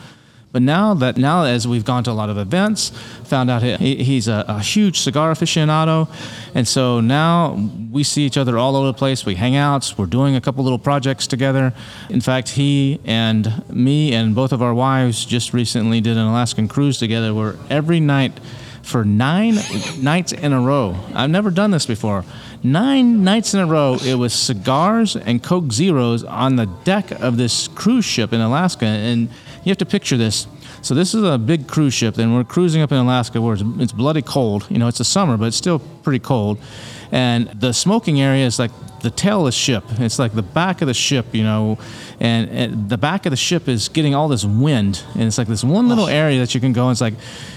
[0.56, 2.94] But now that now as we've gone to a lot of events,
[3.26, 6.08] found out he, he's a, a huge cigar aficionado,
[6.54, 9.26] and so now we see each other all over the place.
[9.26, 9.94] We hang out.
[9.98, 11.74] We're doing a couple little projects together.
[12.10, 16.70] In fact, he and me and both of our wives just recently did an Alaskan
[16.70, 18.40] cruise together, where every night
[18.82, 19.56] for nine
[20.00, 20.96] nights in a row.
[21.14, 22.24] I've never done this before.
[22.64, 27.36] Nine nights in a row, it was cigars and Coke Zeros on the deck of
[27.36, 28.86] this cruise ship in Alaska.
[28.86, 29.30] And
[29.66, 30.48] you have to picture this.
[30.82, 33.64] So this is a big cruise ship, and we're cruising up in Alaska where it's,
[33.80, 34.68] it's bloody cold.
[34.70, 36.60] You know, it's the summer, but it's still pretty cold.
[37.12, 38.70] And the smoking area is like
[39.02, 39.84] the tail of the ship.
[39.98, 41.80] It's like the back of the ship, you know,
[42.20, 45.48] and, and the back of the ship is getting all this wind, and it's like
[45.48, 46.92] this one little area that you can go.
[46.92, 47.16] It's like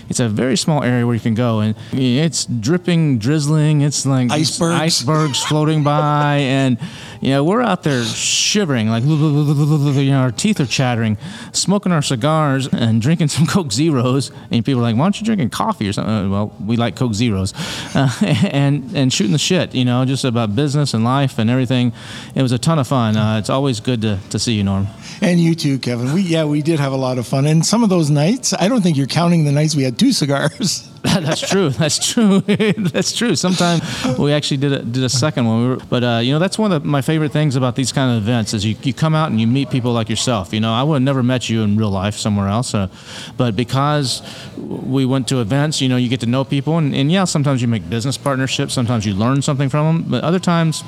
[0.08, 3.80] it's a very small area where you can go, and it's dripping, drizzling.
[3.82, 4.80] It's like Icebergs.
[4.80, 6.78] icebergs floating by, and
[7.20, 11.16] you know we're out there shivering, like you know our teeth are chattering,
[11.52, 15.24] smoking our cigars and drinking some Coke Zeros, and people are like, "Why aren't you
[15.26, 17.52] drinking coffee or something?" Uh, Well, we like Coke Zeros,
[17.94, 18.10] uh,
[18.52, 21.92] and and shooting the shit, you know, just about business and life and everything.
[22.34, 23.16] It was a ton of fun.
[23.16, 24.86] Uh, it's always good to, to see you, Norm.
[25.20, 26.12] and you too, Kevin.
[26.12, 27.46] We yeah, we did have a lot of fun.
[27.46, 30.12] And some of those nights, I don't think you're counting the nights we had two
[30.12, 30.88] cigars.
[31.04, 31.70] That's true.
[31.70, 32.40] That's true.
[32.92, 33.36] that's true.
[33.36, 33.82] Sometimes
[34.18, 35.62] we actually did a, did a second one.
[35.62, 38.16] We were, but uh, you know, that's one of my favorite things about these kind
[38.16, 40.52] of events is you, you come out and you meet people like yourself.
[40.52, 42.88] You know, I would have never met you in real life somewhere else, uh,
[43.36, 44.22] but because
[44.56, 47.62] we went to events, you know, you get to know people, and, and yeah, sometimes
[47.62, 48.74] you make business partnerships.
[48.74, 50.82] Sometimes you learn something from them, but other times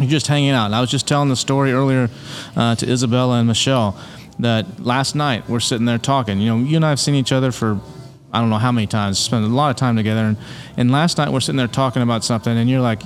[0.00, 0.66] you're just hanging out.
[0.66, 2.08] And I was just telling the story earlier
[2.56, 3.96] uh, to Isabella and Michelle
[4.38, 6.40] that last night we're sitting there talking.
[6.40, 7.78] You know, you and I have seen each other for
[8.34, 10.22] I don't know how many times, spent a lot of time together.
[10.22, 10.36] And,
[10.76, 13.00] and last night we're sitting there talking about something, and you're like,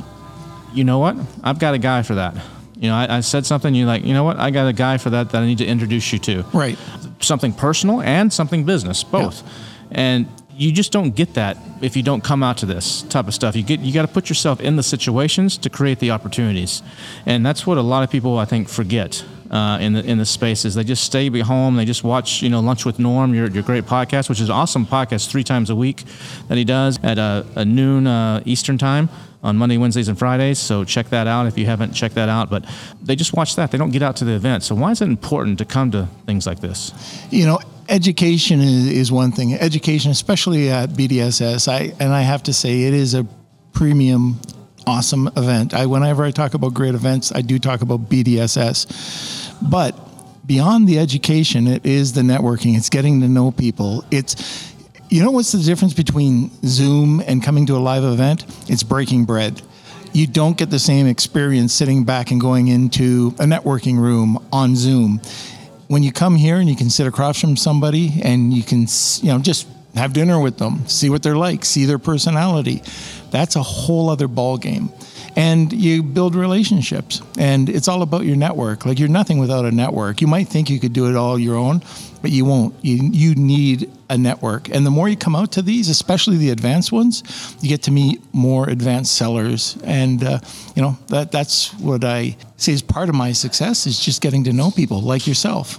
[0.72, 1.16] you know what?
[1.44, 2.34] I've got a guy for that.
[2.76, 4.38] You know, I, I said something, you're like, you know what?
[4.38, 6.78] I got a guy for that that I need to introduce you to Right.
[7.20, 9.42] something personal and something business, both.
[9.90, 13.34] And you just don't get that if you don't come out to this type of
[13.34, 13.54] stuff.
[13.54, 16.82] You get you got to put yourself in the situations to create the opportunities,
[17.26, 19.24] and that's what a lot of people I think forget.
[19.50, 21.76] Uh, in the in the spaces, they just stay be home.
[21.76, 24.84] They just watch, you know, lunch with Norm, your, your great podcast, which is awesome
[24.84, 26.04] podcast, three times a week
[26.48, 29.08] that he does at a, a noon uh, Eastern time
[29.42, 30.58] on Monday, Wednesdays, and Fridays.
[30.58, 32.50] So check that out if you haven't checked that out.
[32.50, 32.66] But
[33.02, 33.70] they just watch that.
[33.70, 34.64] They don't get out to the event.
[34.64, 36.92] So why is it important to come to things like this?
[37.30, 37.58] you know,
[37.88, 39.54] education is, is one thing.
[39.54, 43.26] Education, especially at BDSS, I and I have to say it is a
[43.72, 44.40] premium,
[44.88, 45.74] awesome event.
[45.74, 49.94] I whenever I talk about great events, I do talk about BDSS, but
[50.46, 52.76] beyond the education, it is the networking.
[52.76, 54.04] It's getting to know people.
[54.10, 54.74] It's
[55.10, 58.44] you know what's the difference between Zoom and coming to a live event?
[58.68, 59.60] It's breaking bread.
[60.12, 64.74] You don't get the same experience sitting back and going into a networking room on
[64.74, 65.20] Zoom
[65.88, 68.86] when you come here and you can sit across from somebody and you can
[69.20, 69.66] you know just
[69.98, 72.82] have dinner with them see what they're like see their personality
[73.30, 74.90] that's a whole other ball game
[75.38, 77.22] and you build relationships.
[77.38, 78.84] And it's all about your network.
[78.84, 80.20] Like you're nothing without a network.
[80.20, 81.80] You might think you could do it all your own,
[82.22, 82.74] but you won't.
[82.82, 84.68] You, you need a network.
[84.68, 87.22] And the more you come out to these, especially the advanced ones,
[87.60, 89.78] you get to meet more advanced sellers.
[89.84, 90.40] And, uh,
[90.74, 94.42] you know, that, that's what I say is part of my success is just getting
[94.42, 95.78] to know people like yourself.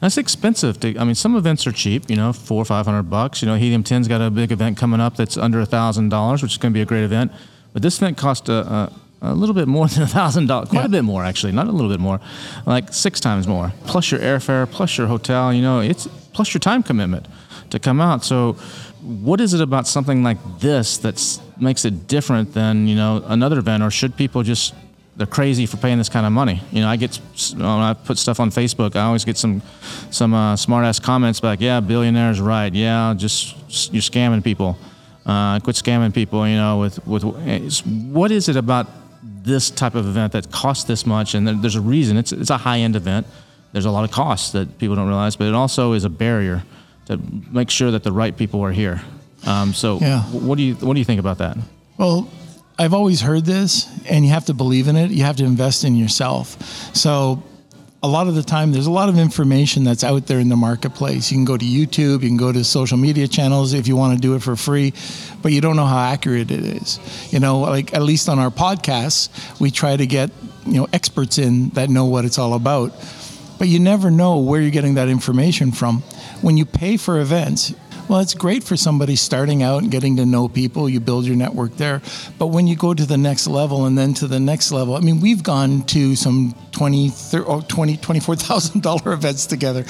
[0.00, 0.80] That's expensive.
[0.80, 3.42] To, I mean, some events are cheap, you know, four or five hundred bucks.
[3.42, 6.42] You know, Helium 10's got a big event coming up that's under a thousand dollars,
[6.42, 7.30] which is going to be a great event.
[7.72, 10.80] But this event cost a, a, a little bit more than a thousand dollars, quite
[10.80, 10.86] Yeah.
[10.86, 12.18] a bit more actually, not a little bit more,
[12.66, 13.72] like six times more.
[13.86, 15.52] Plus your airfare, plus your hotel.
[15.52, 17.26] You know, it's plus your time commitment
[17.68, 18.24] to come out.
[18.24, 18.54] So,
[19.02, 23.58] what is it about something like this that makes it different than you know another
[23.58, 24.74] event, or should people just
[25.20, 26.62] they're crazy for paying this kind of money.
[26.72, 27.20] You know, I get
[27.54, 29.60] when I put stuff on Facebook, I always get some
[30.10, 31.60] some uh, smart ass comments back.
[31.60, 32.72] Yeah, billionaires, right?
[32.72, 34.78] Yeah, just you're scamming people.
[35.26, 36.48] Uh, quit scamming people.
[36.48, 37.22] You know, with with
[38.10, 38.86] what is it about
[39.44, 41.34] this type of event that costs this much?
[41.34, 42.16] And there, there's a reason.
[42.16, 43.26] It's it's a high end event.
[43.72, 46.62] There's a lot of costs that people don't realize, but it also is a barrier
[47.08, 47.20] to
[47.52, 49.02] make sure that the right people are here.
[49.46, 50.22] Um, so, Yeah.
[50.32, 51.58] what do you what do you think about that?
[51.98, 52.26] Well,
[52.80, 55.10] I've always heard this, and you have to believe in it.
[55.10, 56.56] You have to invest in yourself.
[56.96, 57.42] So,
[58.02, 60.56] a lot of the time, there's a lot of information that's out there in the
[60.56, 61.30] marketplace.
[61.30, 64.14] You can go to YouTube, you can go to social media channels if you want
[64.14, 64.94] to do it for free,
[65.42, 66.98] but you don't know how accurate it is.
[67.30, 70.30] You know, like at least on our podcasts, we try to get
[70.64, 72.94] you know experts in that know what it's all about.
[73.58, 76.00] But you never know where you're getting that information from.
[76.40, 77.74] When you pay for events,
[78.10, 80.88] well, it's great for somebody starting out and getting to know people.
[80.88, 82.02] You build your network there.
[82.40, 85.00] But when you go to the next level and then to the next level, I
[85.00, 89.84] mean, we've gone to some 20, thir- oh, 20 $24,000 events together.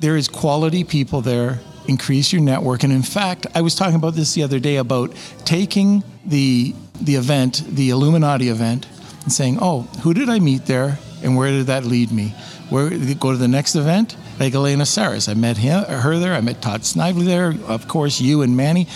[0.00, 1.60] There is quality people there.
[1.86, 2.84] Increase your network.
[2.84, 7.16] And in fact, I was talking about this the other day about taking the, the
[7.16, 8.86] event, the Illuminati event,
[9.24, 12.34] and saying, oh, who did I meet there and where did that lead me?
[12.68, 14.16] Where go to the next event?
[14.38, 16.34] Like Elena Saris, I met him, her there.
[16.34, 17.54] I met Todd Snively there.
[17.66, 18.86] Of course, you and Manny.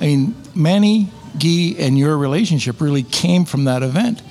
[0.00, 4.22] I mean, Manny, Guy, and your relationship really came from that event.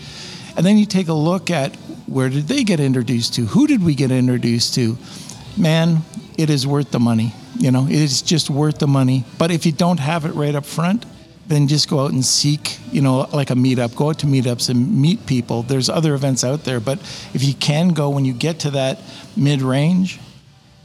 [0.56, 3.46] And then you take a look at where did they get introduced to?
[3.48, 4.98] Who did we get introduced to?
[5.58, 6.04] Man,
[6.38, 7.34] it is worth the money.
[7.58, 9.26] You know, it is just worth the money.
[9.38, 11.06] But if you don't have it right up front,
[11.52, 13.96] then just go out and seek, you know, like a meetup.
[13.96, 15.64] Go out to meetups and meet people.
[15.64, 17.00] There's other events out there, but
[17.34, 19.00] if you can go when you get to that
[19.36, 20.20] mid range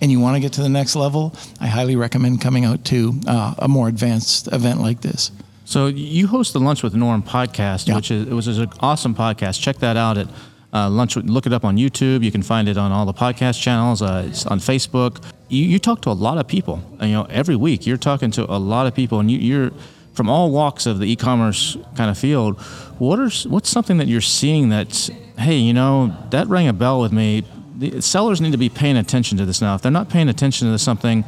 [0.00, 3.14] and you want to get to the next level, I highly recommend coming out to
[3.26, 5.30] uh, a more advanced event like this.
[5.64, 7.96] So you host the Lunch with Norm podcast, Yeah.
[7.96, 9.60] which is it was an awesome podcast.
[9.60, 10.28] Check that out at
[10.72, 11.16] uh, Lunch.
[11.16, 12.22] With, look it up on YouTube.
[12.22, 14.02] You can find it on all the podcast channels.
[14.02, 15.22] Uh, it's on Facebook.
[15.48, 16.82] You, you talk to a lot of people.
[17.00, 19.70] You know, every week you're talking to a lot of people, and you, you're
[20.16, 22.58] from all walks of the e-commerce kind of field.
[22.98, 27.00] What are what's something that you're seeing that's hey, you know, that rang a bell
[27.00, 27.44] with me.
[27.78, 29.74] The sellers need to be paying attention to this now.
[29.74, 31.24] If they're not paying attention to something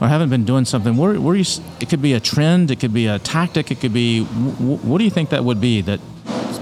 [0.00, 1.44] or haven't been doing something, where, where you,
[1.78, 4.24] it could be a trend, it could be a tactic, it could be.
[4.24, 6.00] wh- What do you think that would be that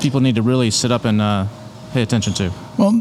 [0.02, 1.46] people need to really sit up and uh,
[1.94, 2.52] pay attention to?
[2.76, 3.00] Well,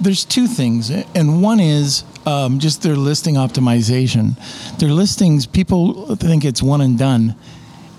[0.00, 4.36] there's two things, and one is um, just their listing optimization.
[4.78, 7.34] Their listings, people think it's one and done,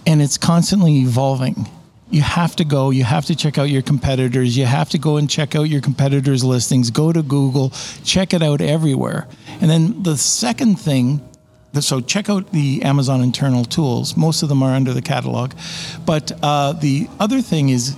[0.05, 1.69] and it's constantly evolving.
[2.09, 5.17] You have to go, you have to check out your competitors, you have to go
[5.17, 7.71] and check out your competitors' listings, go to Google,
[8.03, 9.27] check it out everywhere.
[9.61, 11.21] And then the second thing
[11.81, 14.15] so check out the Amazon internal tools.
[14.15, 15.53] Most of them are under the catalog.
[16.05, 17.97] But uh, the other thing is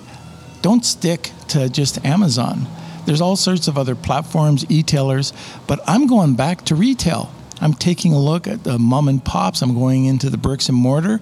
[0.62, 2.66] don't stick to just Amazon.
[3.06, 5.34] There's all sorts of other platforms, e-tailers,
[5.68, 7.32] but I'm going back to retail.
[7.62, 9.62] I'm taking a look at the mom and pops.
[9.62, 11.20] I'm going into the bricks and mortar.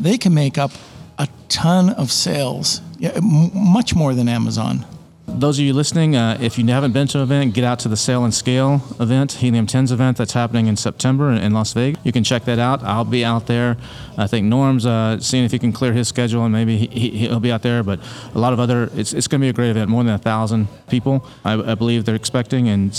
[0.00, 0.72] They can make up
[1.18, 4.86] a ton of sales, yeah, m- much more than Amazon.
[5.26, 7.88] Those of you listening, uh, if you haven't been to an event, get out to
[7.88, 11.72] the Sell and Scale event, Helium 10's event that's happening in September in, in Las
[11.72, 12.00] Vegas.
[12.04, 12.82] You can check that out.
[12.82, 13.76] I'll be out there.
[14.18, 17.38] I think Norm's uh, seeing if he can clear his schedule and maybe he, he'll
[17.40, 17.82] be out there.
[17.82, 18.00] But
[18.34, 19.88] a lot of other, it's, it's going to be a great event.
[19.88, 22.68] More than a thousand people, I, I believe they're expecting.
[22.68, 22.92] And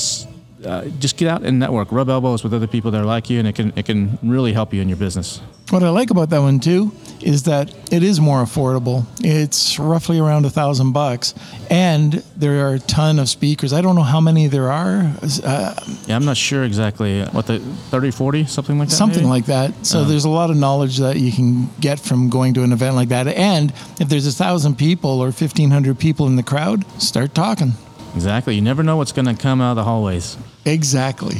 [0.65, 3.39] uh, just get out and network, rub elbows with other people that are like you,
[3.39, 5.41] and it can it can really help you in your business.
[5.69, 9.05] What I like about that one too is that it is more affordable.
[9.23, 11.33] It's roughly around a thousand bucks,
[11.69, 13.71] and there are a ton of speakers.
[13.71, 15.73] I don't know how many there are, uh,
[16.07, 18.95] Yeah, I'm not sure exactly what the 30, 40, something like that.
[18.95, 19.29] something maybe?
[19.29, 19.85] like that.
[19.85, 20.03] So Uh.
[20.03, 23.09] there's a lot of knowledge that you can get from going to an event like
[23.09, 23.27] that.
[23.27, 27.73] And if there's a thousand people or fifteen hundred people in the crowd, start talking.
[28.15, 28.55] Exactly.
[28.55, 30.37] You never know what's going to come out of the hallways.
[30.65, 31.37] Exactly.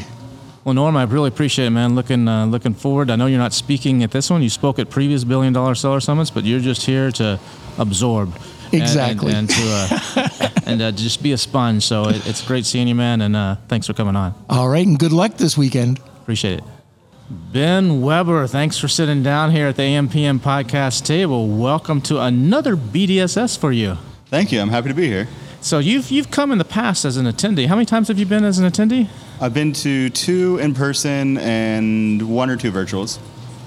[0.64, 1.96] Well, Norm, I really appreciate it, man.
[1.96, 3.10] Looking uh, looking forward.
[3.10, 4.44] I know you're not speaking at this one.
[4.44, 7.40] You spoke at previous billion dollar seller summits, but you're just here to
[7.80, 8.34] absorb.
[8.36, 9.34] and- Exactly.
[9.34, 9.62] and, and to
[10.16, 11.84] uh, and uh, just be a sponge.
[11.84, 14.34] So it, it's great seeing you, man, and uh, thanks for coming on.
[14.50, 15.98] All right, and good luck this weekend.
[16.22, 16.64] Appreciate it.
[17.52, 21.48] Ben Weber, thanks for sitting down here at the AMPM podcast table.
[21.48, 23.98] Welcome to another BDSS for you.
[24.28, 24.60] Thank you.
[24.62, 25.28] I'm happy to be here.
[25.62, 27.68] So you've you've come in the past as an attendee.
[27.68, 29.08] How many times have you been as an attendee?
[29.40, 33.20] I've been to two in person and one or two virtuals.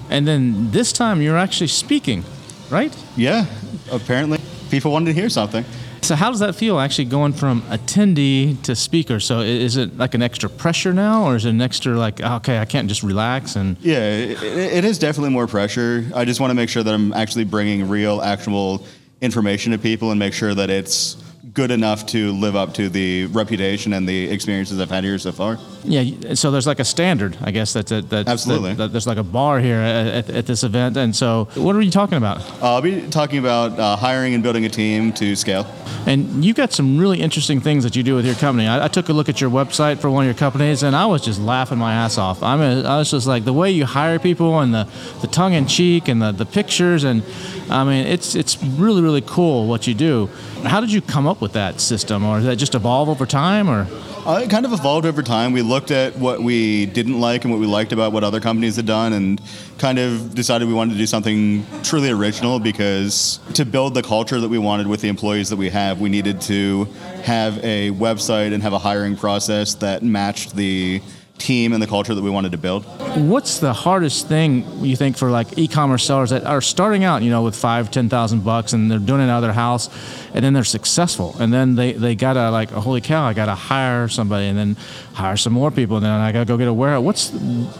[0.09, 2.25] And then this time you're actually speaking,
[2.69, 2.95] right?
[3.15, 3.45] Yeah,
[3.91, 4.39] apparently
[4.69, 5.63] people wanted to hear something.
[6.01, 9.21] So how does that feel actually going from attendee to speaker?
[9.21, 12.59] So is it like an extra pressure now, or is it an extra like okay,
[12.59, 16.05] I can't just relax and Yeah, it, it is definitely more pressure.
[16.13, 18.85] I just want to make sure that I'm actually bringing real, actual
[19.21, 21.15] information to people and make sure that it's
[21.55, 25.31] good enough to live up to the reputation and the experiences I've had here so
[25.31, 25.57] far.
[25.85, 26.33] yeah?
[26.35, 28.71] So there's like a standard, I guess that's that, that's Absolutely.
[28.71, 30.97] that- that there's like a bar here at, at, this event.
[30.97, 32.41] And so what are you talking about?
[32.61, 35.65] Uh, I'll be talking about uh, hiring and building a team to scale.
[36.05, 38.67] And you've got some really interesting things that you do with your company.
[38.67, 41.05] I, I took a look at your website for one of your companies, and I
[41.05, 42.43] was just laughing my ass off.
[42.43, 44.87] I mean, I was just like the way you hire people and the,
[45.21, 47.23] the tongue in cheek and the, the pictures, and
[47.69, 50.29] I mean, it's it's really really cool what you do.
[50.63, 53.69] How did you come up with that system, or did that just evolve over time,
[53.69, 53.87] or?
[54.25, 55.51] Uh, it kind of evolved over time.
[55.51, 58.75] We looked at what we didn't like and what we liked about what other companies
[58.75, 59.39] had done, and
[59.77, 64.39] kind of decided we wanted to do something truly original because to build the culture
[64.39, 66.85] that we wanted with the employees that we have, we needed to
[67.23, 71.01] have a website and have a hiring process that matched the
[71.37, 72.85] team and the culture that we wanted to build.
[73.17, 77.29] What's the hardest thing you think for like e-commerce sellers that are starting out, you
[77.29, 79.89] know, with five, ten thousand bucks, and they're doing it out of their house,
[80.33, 84.07] and then they're successful, and then they they gotta like, holy cow, I gotta hire
[84.07, 84.75] somebody, and then
[85.13, 87.03] hire some more people, and then I gotta go get a warehouse.
[87.03, 87.31] What's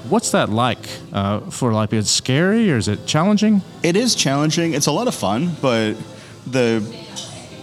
[0.09, 1.93] what's that like uh, for like?
[1.93, 3.61] Is it scary or is it challenging?
[3.83, 4.73] It is challenging.
[4.73, 5.95] It's a lot of fun, but
[6.47, 6.83] the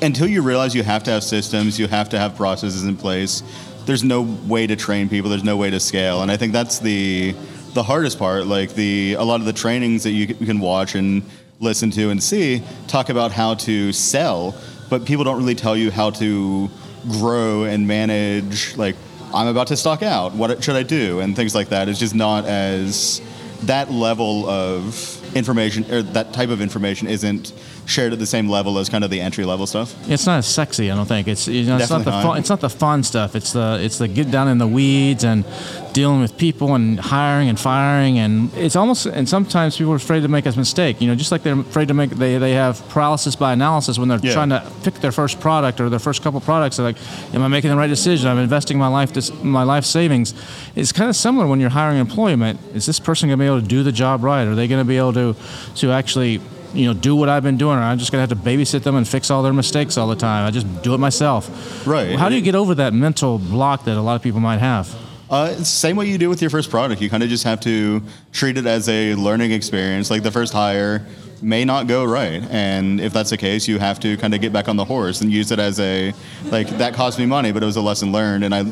[0.02, 3.42] until you realize you have to have systems, you have to have processes in place.
[3.86, 5.30] There's no way to train people.
[5.30, 7.34] There's no way to scale, and I think that's the
[7.74, 8.46] the hardest part.
[8.46, 11.22] Like the a lot of the trainings that you you can watch and
[11.60, 14.54] listen to and see talk about how to sell,
[14.90, 16.68] but people don't really tell you how to
[17.08, 18.76] grow and manage.
[18.76, 18.96] Like
[19.34, 20.34] I'm about to stock out.
[20.34, 21.20] What should I do?
[21.20, 21.88] And things like that.
[21.88, 23.22] It's just not as
[23.62, 27.52] that level of information or that type of information isn't
[27.84, 29.94] shared at the same level as kind of the entry level stuff.
[30.08, 31.28] It's not as sexy, I don't think.
[31.28, 33.34] It's you know, it's not the fun, it's not the fun stuff.
[33.34, 35.44] It's the it's the get down in the weeds and
[35.92, 40.20] dealing with people and hiring and firing and it's almost and sometimes people are afraid
[40.22, 41.00] to make a mistake.
[41.00, 44.08] You know, just like they're afraid to make they, they have paralysis by analysis when
[44.08, 44.32] they're Yeah.
[44.32, 46.76] trying to pick their first product or their first couple products.
[46.76, 46.96] They're like,
[47.34, 48.28] am I making the right decision?
[48.30, 50.34] I'm investing my life dis- my life savings.
[50.76, 52.60] It's kind of similar when you're hiring employment.
[52.74, 54.44] Is this person going to be able to do the job right?
[54.44, 55.34] Are they going to be able to
[55.76, 56.40] to actually
[56.74, 58.96] you know, do what I've been doing, or I'm just gonna have to babysit them
[58.96, 60.46] and fix all their mistakes all the time.
[60.46, 61.86] I just do it myself.
[61.86, 62.18] Right.
[62.18, 64.94] How do you get over that mental block that a lot of people might have?
[65.32, 67.00] Uh, same way you do with your first product.
[67.00, 68.02] You kind of just have to
[68.34, 70.10] treat it as a learning experience.
[70.10, 71.06] Like the first hire
[71.40, 74.52] may not go right, and if that's the case, you have to kind of get
[74.52, 76.12] back on the horse and use it as a
[76.50, 78.44] like that cost me money, but it was a lesson learned.
[78.44, 78.64] And I,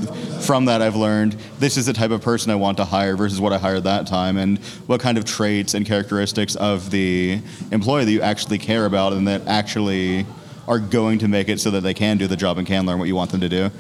[0.43, 3.41] from that, I've learned this is the type of person I want to hire versus
[3.41, 7.41] what I hired that time, and what kind of traits and characteristics of the
[7.73, 10.27] employee that you actually care about and that actually
[10.69, 12.99] are going to make it so that they can do the job and can learn
[12.99, 13.71] what you want them to do.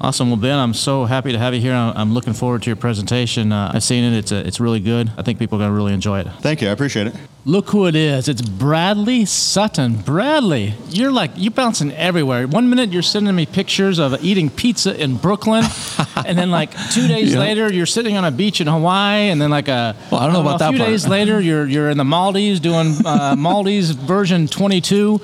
[0.00, 0.28] Awesome.
[0.30, 1.74] Well, Ben, I'm so happy to have you here.
[1.74, 3.50] I'm looking forward to your presentation.
[3.50, 4.16] Uh, I've seen it.
[4.16, 5.10] It's a, it's really good.
[5.18, 6.28] I think people are going to really enjoy it.
[6.40, 6.68] Thank you.
[6.68, 7.16] I appreciate it.
[7.48, 8.28] Look who it is.
[8.28, 9.96] It's Bradley Sutton.
[10.02, 12.46] Bradley, you're like you bouncing everywhere.
[12.46, 15.64] One minute you're sending me pictures of eating pizza in Brooklyn,
[16.26, 17.38] and then like two days Yeah.
[17.38, 20.34] later you're sitting on a beach in Hawaii, and then like a Well, I don't
[20.34, 20.90] know about a that few part.
[20.90, 25.14] days later you're you're in the Maldives doing uh, Maldives version 22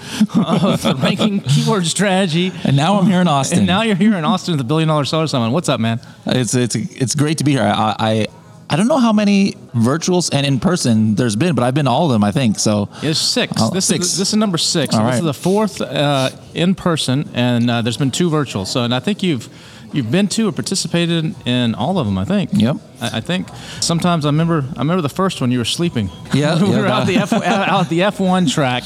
[0.47, 2.53] of the ranking keyword strategy.
[2.65, 3.59] And now I'm here in Austin.
[3.59, 5.51] And now you're here in Austin at the Billion Dollar Seller Summit.
[5.51, 6.01] What's up, man?
[6.25, 7.65] It's it's it's great to be here.
[7.65, 8.27] I I,
[8.71, 11.91] I don't know how many virtuals and in person there's been, but I've been to
[11.91, 12.25] all of them.
[12.25, 12.89] I think so.
[13.03, 13.53] It's six.
[13.59, 14.07] Oh, this six.
[14.07, 14.95] is this is number six.
[14.95, 15.19] All So this right.
[15.19, 18.65] is the fourth uh, in person, and uh, there's been two virtual.
[18.65, 19.49] So, and I think you've
[19.95, 22.19] you've been to or participated in all of them.
[22.19, 22.51] I think.
[22.53, 22.77] Yep.
[23.01, 23.49] I, I think
[23.81, 26.11] sometimes I remember I remember the first one you were sleeping.
[26.33, 28.85] Yeah, we yeah, were out the F out the F one track.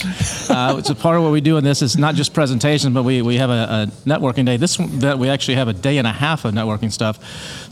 [0.51, 1.83] Uh, it's a part of what we do in this.
[1.83, 4.57] It's not just presentations, but we, we have a, a networking day.
[4.57, 7.19] This one- that we actually have a day and a half of networking stuff.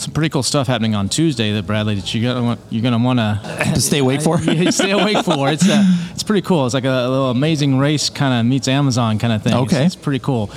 [0.01, 3.05] Some pretty cool stuff happening on Tuesday that Bradley that you gonna want, you're gonna
[3.05, 3.19] want
[3.75, 4.39] to stay awake for?
[4.71, 5.51] stay awake for.
[5.51, 6.65] It's uh, it's pretty cool.
[6.67, 9.55] It's like a, a little amazing race kind of meets Amazon kind of thing.
[9.55, 9.85] Okay.
[9.85, 10.51] it's, pretty cool.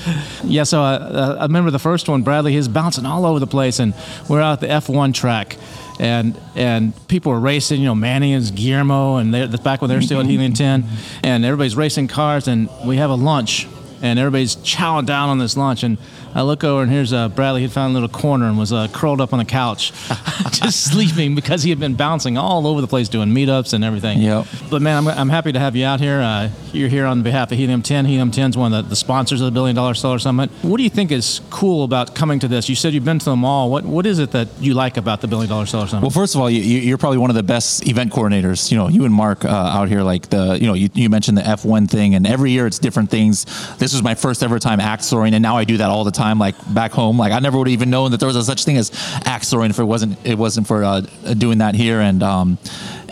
[0.44, 2.22] Yeah, so uh, uh, I remember the first one.
[2.22, 3.94] Bradley, he's bouncing all over the place, and
[4.28, 5.58] we're out at the F1 track.
[6.00, 9.90] And and people were racing, you know, Manny and Guillermo, and they're, that's back when
[9.90, 10.32] they're still at mm-hmm.
[10.32, 10.86] Helium 10,
[11.24, 13.68] and everybody's racing cars, and we have a lunch,
[14.02, 15.84] and everybody's chowing down on this lunch.
[15.84, 15.98] And
[16.34, 17.62] I look over and here's uh, Bradley.
[17.62, 19.92] He found a little corner and was uh, curled up on a couch,
[20.52, 24.20] just sleeping because he had been bouncing all over the place doing meetups and everything.
[24.20, 24.46] Yep.
[24.70, 26.20] But man, I'm, I'm happy to have you out here.
[26.20, 28.06] Uh, you're here on behalf of Helium 10.
[28.06, 30.50] Helium 10 is one of the, the sponsors of the Billion Dollar Seller Summit.
[30.62, 32.70] What do you think is cool about coming to this?
[32.70, 33.72] You said you've been to them all.
[33.72, 36.04] What What is it that you like about the Billion Dollar Seller Summit?
[36.04, 38.72] Well, first of all, you, you're probably one of the best event coordinators.
[38.72, 41.38] You know, you and Mark uh, out here, like the, you know, you, you mentioned
[41.38, 43.46] the F1 thing, and every year it's different things.
[43.78, 46.12] This was my first ever time axe throwing, and now I do that all the
[46.12, 46.19] time.
[46.20, 48.66] Like back home, like I never would have even known that there was a such
[48.66, 48.92] thing as
[49.26, 51.02] axe throwing if it wasn't it wasn't for uh,
[51.38, 52.00] doing that here.
[52.00, 52.58] And um,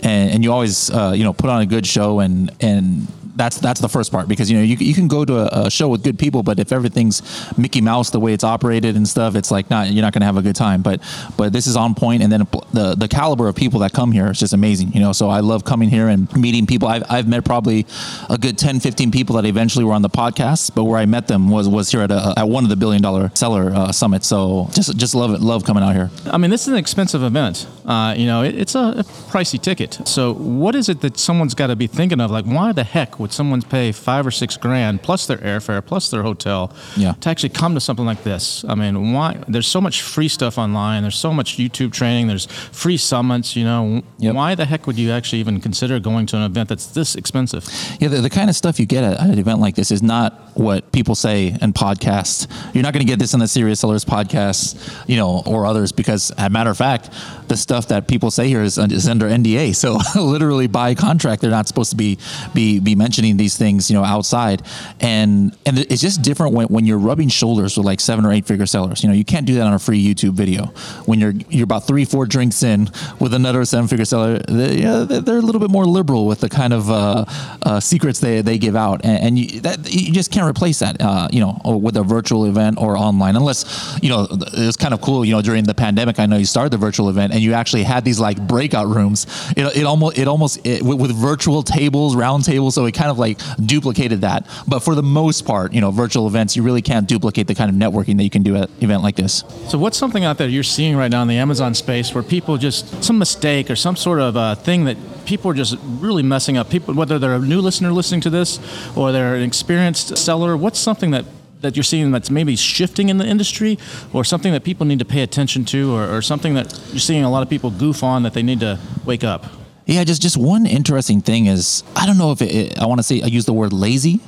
[0.02, 3.06] and, and you always uh, you know put on a good show and and
[3.38, 5.70] that's that's the first part because you know you, you can go to a, a
[5.70, 7.22] show with good people, but if everything's
[7.56, 10.26] Mickey Mouse the way it's operated and stuff, it's like not you're not going to
[10.26, 10.82] have a good time.
[10.82, 11.00] But
[11.36, 14.30] but this is on point, and then the the caliber of people that come here
[14.30, 14.92] is just amazing.
[14.92, 16.88] You know, so I love coming here and meeting people.
[16.88, 17.86] I've, I've met probably
[18.28, 21.28] a good 10, 15 people that eventually were on the podcast, but where I met
[21.28, 24.26] them was was here at a, at one of the billion dollar seller uh, summits.
[24.26, 26.10] So just just love it, love coming out here.
[26.26, 27.66] I mean, this is an expensive event.
[27.86, 29.98] Uh, you know, it, it's a pricey ticket.
[30.04, 32.30] So, what is it that someone's got to be thinking of?
[32.30, 36.10] Like, why the heck would someone pay five or six grand plus their airfare plus
[36.10, 37.12] their hotel Yeah.
[37.20, 38.64] to actually come to something like this?
[38.68, 39.36] I mean, why?
[39.48, 41.02] There's so much free stuff online.
[41.02, 42.26] There's so much YouTube training.
[42.28, 43.56] There's free summits.
[43.56, 46.86] You know, why the heck would you actually even consider going to an event that's
[46.86, 47.68] this expensive?
[48.00, 50.02] Yeah, the, the kind of stuff you get at, at an event like this is
[50.02, 52.46] not what people say in podcasts.
[52.74, 54.76] You're not going to get this in the Serious Sellers podcast,
[55.08, 57.10] you know, or others, because, as a matter of fact,
[57.48, 59.74] the stuff that people say here is, is under NDA.
[59.76, 62.18] So, literally by contract, they're not supposed to be
[62.54, 64.62] be be mentioning these things, you know, outside.
[65.00, 68.46] And and it's just different when, when you're rubbing shoulders with like seven or eight
[68.46, 69.02] figure sellers.
[69.02, 70.66] You know, you can't do that on a free YouTube video.
[71.06, 72.88] When you're you're about three four drinks in
[73.18, 76.72] with another seven figure seller, they, they're a little bit more liberal with the kind
[76.72, 77.24] of uh,
[77.62, 81.00] uh, secrets they, they give out, and, and you, that, you just can't replace that.
[81.00, 84.94] Uh, you know, with a virtual event or online, unless you know it was kind
[84.94, 85.24] of cool.
[85.24, 87.82] You know, during the pandemic, I know you started the virtual event, and you actually
[87.82, 89.26] had these like breakout rooms.
[89.56, 93.10] It, it almost it almost it, with, with virtual tables, round tables, so it kind
[93.10, 94.46] of like duplicated that.
[94.66, 97.70] But for the most part, you know, virtual events, you really can't duplicate the kind
[97.70, 99.44] of networking that you can do at an event like this.
[99.68, 102.56] So, what's something out there you're seeing right now in the Amazon space where people
[102.56, 104.96] just some mistake or some sort of uh, thing that
[105.26, 106.70] people are just really messing up?
[106.70, 108.58] People, whether they're a new listener listening to this
[108.96, 111.24] or they're an experienced seller, what's something that
[111.60, 113.78] that you're seeing that's maybe shifting in the industry,
[114.12, 117.24] or something that people need to pay attention to, or, or something that you're seeing
[117.24, 119.46] a lot of people goof on that they need to wake up?
[119.88, 122.98] Yeah, just just one interesting thing is I don't know if it, it- I want
[122.98, 124.20] to say I use the word lazy,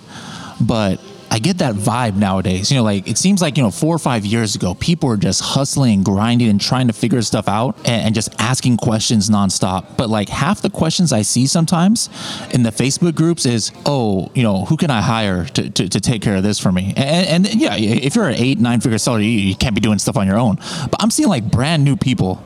[0.61, 1.01] but
[1.33, 2.73] I get that vibe nowadays.
[2.73, 5.19] You know, like it seems like you know four or five years ago, people were
[5.19, 9.29] just hustling and grinding and trying to figure stuff out and, and just asking questions
[9.29, 9.99] nonstop.
[9.99, 12.09] But like half the questions I see sometimes
[12.55, 16.01] in the Facebook groups is, oh, you know, who can I hire to, to, to
[16.01, 16.95] take care of this for me?
[16.97, 19.99] And, and yeah, if you're an eight nine figure seller, you, you can't be doing
[20.01, 20.57] stuff on your own.
[20.91, 22.37] But I'm seeing like brand new people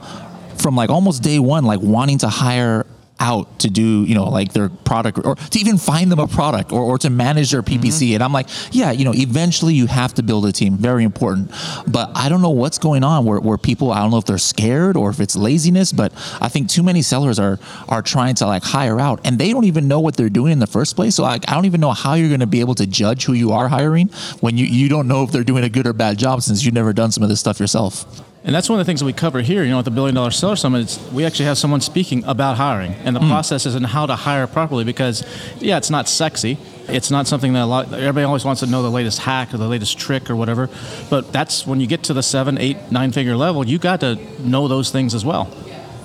[0.59, 2.85] from like almost day one, like wanting to hire
[3.21, 6.73] out to do, you know, like their product or to even find them a product
[6.73, 8.09] or, or to manage their PPC.
[8.09, 8.15] Mm-hmm.
[8.15, 10.77] And I'm like, yeah, you know, eventually you have to build a team.
[10.77, 11.51] Very important.
[11.87, 14.39] But I don't know what's going on where, where people, I don't know if they're
[14.39, 17.59] scared or if it's laziness, but I think too many sellers are
[17.89, 20.59] are trying to like hire out and they don't even know what they're doing in
[20.59, 21.17] the first place.
[21.17, 23.33] So like, I don't even know how you're going to be able to judge who
[23.33, 24.09] you are hiring
[24.41, 26.75] when you, you don't know if they're doing a good or bad job since you've
[26.75, 28.34] never done some of this stuff yourself.
[28.47, 30.15] And that's one of the things that we cover here, you know, at the Billion
[30.15, 30.99] Dollar Seller Summit.
[31.15, 34.85] We actually have someone speaking about hiring and the processes and how to hire properly
[34.85, 35.25] because,
[35.61, 36.59] yeah, it's not sexy.
[36.87, 39.57] It's not something that a lot, everybody always wants to know the latest hack or
[39.57, 40.69] the latest trick or whatever.
[41.09, 44.17] But that's when you get to the seven, eight, nine figure level, you got to
[44.47, 45.51] know those things as well.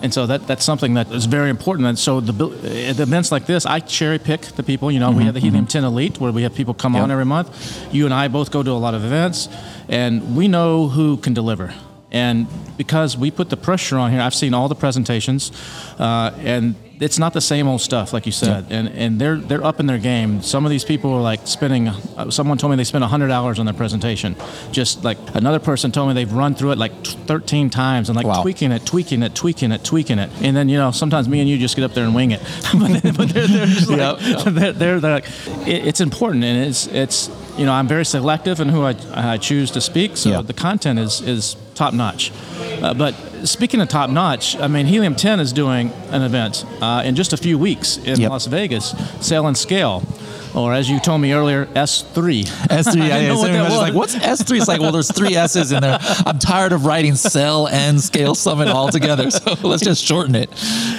[0.02, 1.90] And so that, that's something that is very important.
[1.90, 2.32] And so the,
[3.02, 4.90] events like this, I cherry pick the people.
[4.94, 7.12] You know, we Mhm, have the Helium 10 Elite where we have people come on
[7.12, 7.50] every month.
[7.94, 9.50] You and I both go to a lot of events,
[9.90, 11.74] and we know who can deliver.
[12.12, 12.47] And
[12.78, 15.51] because we put the pressure on here, I've seen all the presentations,
[15.99, 18.66] uh, and it's not the same old stuff, like you said.
[18.72, 20.41] And and they're they're up in their game.
[20.41, 21.88] Some of these people are like spending.
[21.88, 24.36] Uh, someone told me they spent hundred hours on their presentation.
[24.72, 28.16] Just like another person told me they've run through it like t- thirteen times and
[28.16, 30.32] like tweaking it, tweaking it, tweaking it, tweaking it.
[30.41, 32.41] And then you know sometimes me and you just get up there and wing it.
[32.74, 35.26] but, then- but they're, they're just like they're, they're, they're like
[35.68, 37.30] it, it's important and it's it's
[37.60, 40.18] you know I'm very selective in who I, I choose to speak.
[40.18, 42.32] So the content is is top notch.
[42.82, 43.14] Uh, but
[43.46, 47.34] speaking of top notch, I mean, Helium 10 is doing an event uh, in just
[47.34, 50.04] a few weeks in Las Vegas, Sale and Scale.
[50.56, 52.44] Or as you told me earlier, S3.
[52.44, 53.16] S3, yeah, yeah.
[53.16, 54.58] Everyone's just like, what's S3?
[54.58, 55.98] It's like, well, there's three S's in there.
[56.26, 59.30] I'm tired of writing sell and scale summit all together.
[59.40, 60.50] So let's just shorten it.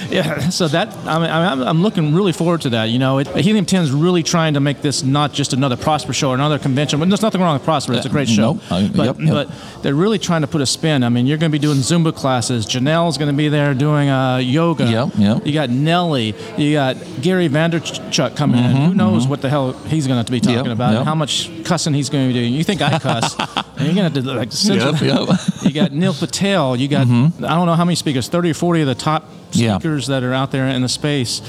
[0.09, 2.85] Yeah, so that I mean, I'm, I'm looking really forward to that.
[2.85, 6.13] You know, it, Helium 10 is really trying to make this not just another Prosper
[6.13, 6.99] show or another convention.
[6.99, 8.53] But there's nothing wrong with Prosper; it's a great show.
[8.53, 8.63] Nope.
[8.69, 9.29] Uh, but, yep, yep.
[9.29, 11.03] but they're really trying to put a spin.
[11.03, 12.65] I mean, you're going to be doing Zumba classes.
[12.65, 14.85] Janelle's going to be there doing uh, yoga.
[14.89, 15.45] Yep, yep.
[15.45, 16.33] You got Nelly.
[16.57, 18.71] You got Gary Vaynerchuk coming in.
[18.75, 20.93] Who knows what the hell he's going to have to be talking Mm-hmm, Yep, about?
[20.93, 21.05] yep.
[21.05, 22.53] How much cussing he's going to be doing?
[22.53, 23.35] You think I cuss?
[23.77, 24.49] and you're going to have to like.
[24.63, 25.39] Yep, yep.
[25.63, 26.75] you got Neil Patel.
[26.77, 29.77] You got I don't know how many speakers, 30 or 40 of the top Yeah.
[29.77, 31.41] speakers that are out there in the space.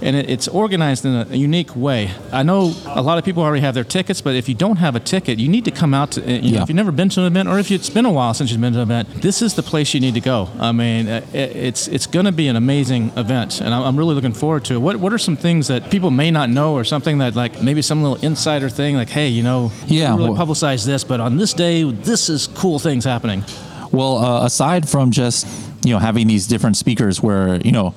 [0.00, 2.10] And it, it's organized in a, unique way.
[2.32, 4.94] I know a lot of people already have their tickets, but if you don't have
[4.94, 6.20] a ticket, you need to come out to.
[6.20, 6.62] You know, Yeah.
[6.62, 8.60] If you've never been to an event, or if it's been a while since you've
[8.60, 10.48] been to an event, this is the place you need to go.
[10.60, 13.96] I mean, uh, it, it's it's going to be an amazing event, and I'm, I'm
[13.96, 14.78] really looking forward to it.
[14.78, 17.82] What What are some things that people may not know, or something that like maybe
[17.82, 21.36] some little insider thing, like, hey, you know, Yeah, really well- publicize this, but on
[21.38, 23.44] this day, this is cool things happening.
[23.90, 25.46] Well, uh, aside from just
[25.84, 27.94] you know having these different speakers, where you know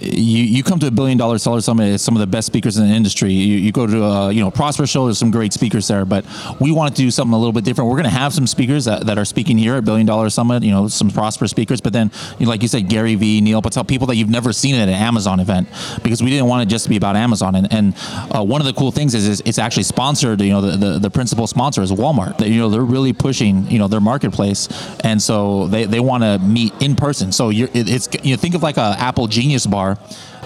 [0.00, 2.88] you, you come to a billion dollar seller summit, some of the best speakers in
[2.88, 3.32] the industry.
[3.32, 6.24] You, you go to a you know Prosper show, there's some great speakers there, but
[6.60, 7.90] we want to do something a little bit different.
[7.90, 10.62] We're going to have some speakers that, that are speaking here at Billion Dollar Summit,
[10.62, 13.62] you know, some Prosper speakers, but then you know, like you said, Gary Vee, Neil
[13.62, 15.68] Patel, people that you've never seen at an Amazon event,
[16.02, 17.54] because we didn't want it just to be about Amazon.
[17.54, 17.94] And, and
[18.34, 20.40] uh, one of the cool things is, is it's actually sponsored.
[20.40, 22.38] You know, the, the, the principal sponsor is Walmart.
[22.38, 24.68] They, you know, they're really pushing you know their marketplace,
[25.00, 27.32] and so they, they want to meet in person.
[27.32, 29.96] So you're it, it's you know think of like a Apple Genius Bar are.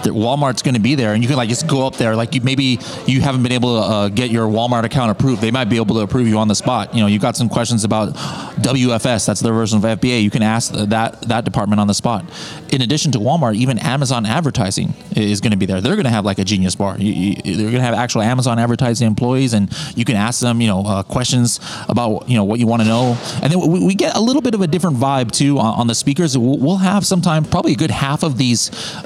[0.03, 2.15] That Walmart's going to be there, and you can like just go up there.
[2.15, 5.41] Like you maybe you haven't been able to uh, get your Walmart account approved.
[5.41, 6.93] They might be able to approve you on the spot.
[6.93, 9.25] You know, you got some questions about WFS.
[9.25, 10.21] That's their version of FBA.
[10.23, 12.25] You can ask that that department on the spot.
[12.71, 15.79] In addition to Walmart, even Amazon advertising is going to be there.
[15.79, 16.97] They're going to have like a Genius Bar.
[16.97, 20.59] You, you, they're going to have actual Amazon advertising employees, and you can ask them,
[20.59, 23.17] you know, uh, questions about you know what you want to know.
[23.41, 25.87] And then we, we get a little bit of a different vibe too on, on
[25.87, 26.37] the speakers.
[26.37, 28.61] We'll, we'll have sometime probably a good half of these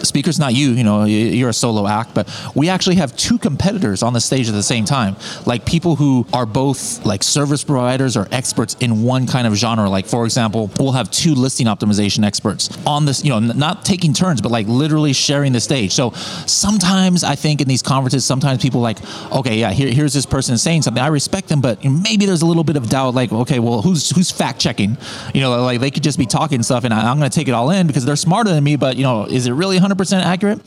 [0.08, 3.38] speakers, not you, you know, y- you're a solo act, but we actually have two
[3.38, 5.16] competitors on the stage at the same time,
[5.46, 9.90] like people who are both like service providers or experts in one kind of genre.
[9.90, 14.14] Like for example, we'll have two listing optimization experts on this, you know, not taking
[14.14, 15.92] turns, but like literally sharing the stage.
[15.94, 16.12] So
[16.46, 18.98] sometimes I think in these conferences, sometimes people like,
[19.32, 21.02] okay, yeah, here, here's this person saying something.
[21.02, 23.14] I respect them, but maybe there's a little bit of doubt.
[23.14, 24.98] Like, okay, well, who's who's fact checking?
[25.34, 27.48] You know, like they could just be talking stuff, and I, I'm going to take
[27.48, 28.76] it all in because they're smarter than me.
[28.76, 30.60] But you know, is it really 100% accurate?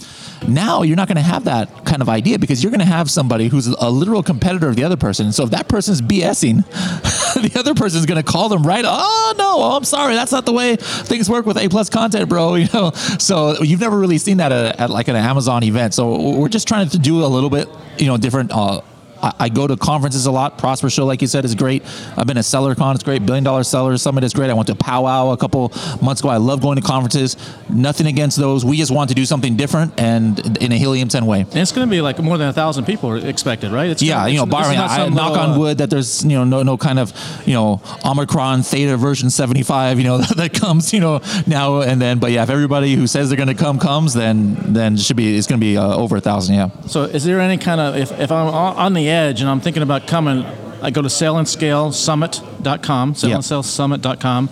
[0.48, 3.10] Now you're not going to have that kind of idea because you're going to have
[3.10, 5.32] somebody who's a literal competitor of the other person.
[5.32, 6.64] So if that person's BSing,
[7.42, 8.84] the other person's going to call them right.
[8.86, 12.28] Oh no, oh, I'm sorry, that's not the way things work with A plus content,
[12.28, 12.54] bro.
[12.60, 15.94] You know, so you've never really seen that at, at like an Amazon event.
[15.94, 18.50] So we're just trying to do a little bit, you know, different.
[18.52, 18.82] Uh,
[19.22, 20.58] I, I go to conferences a lot.
[20.58, 21.82] Prosper Show, like you said, is great.
[22.16, 23.24] I've been at SellerCon, it's great.
[23.26, 24.50] Billion Dollar Seller Summit is great.
[24.50, 26.28] I went to Powwow a couple months ago.
[26.30, 27.36] I love going to conferences.
[27.68, 28.64] Nothing against those.
[28.64, 31.40] We just want to do something different and in a helium 10 way.
[31.40, 33.90] And it's going to be like more than a thousand people are expected, right?
[33.90, 35.78] It's Yeah, gonna- you know, it's- this is barring I, knock little, on uh, wood
[35.78, 37.12] that there's you know no no kind of
[37.46, 42.18] you know Omicron Theta version 75 you know that, comes you know now and then.
[42.18, 45.16] But yeah, if everybody who says they're going to come comes, then then it should
[45.16, 46.54] be it's going to be uh, over a thousand.
[46.56, 46.70] Yeah.
[46.86, 49.60] So, is there any kind of if, if I'm on on the edge and I'm
[49.60, 50.44] thinking about coming,
[50.82, 54.50] I go to sellandscalesummit.com, sellandscalesummit.com,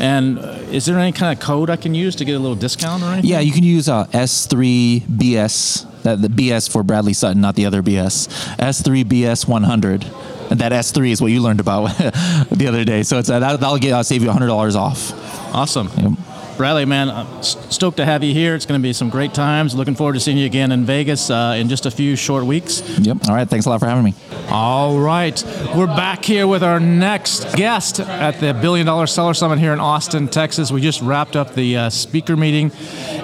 [0.00, 2.56] and uh, is there any kind of code I can use to get a little
[2.56, 3.30] discount or anything?
[3.30, 7.82] Yeah, you can use uh, S3BS, that the BS for Bradley Sutton, not the other
[7.82, 8.28] BS.
[8.56, 10.50] S3BS100.
[10.50, 11.96] And that S3 is what you learned about
[12.50, 13.04] the other day.
[13.04, 15.12] So it's uh, that, that'll get uh, save you $100 off.
[15.54, 16.16] Awesome.
[16.60, 18.54] Bradley, man, I'm stoked to have you here.
[18.54, 19.74] It's going to be some great times.
[19.74, 22.82] Looking forward to seeing you again in Vegas uh, in just a few short weeks.
[22.98, 23.30] Yep.
[23.30, 23.48] All right.
[23.48, 24.12] Thanks a lot for having me.
[24.50, 25.42] All right.
[25.74, 29.80] We're back here with our next guest at the Billion Dollar Seller Summit here in
[29.80, 30.70] Austin, Texas.
[30.70, 32.72] We just wrapped up the uh, speaker meeting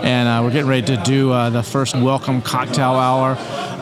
[0.01, 3.34] and uh, we're getting ready to do uh, the first welcome cocktail hour.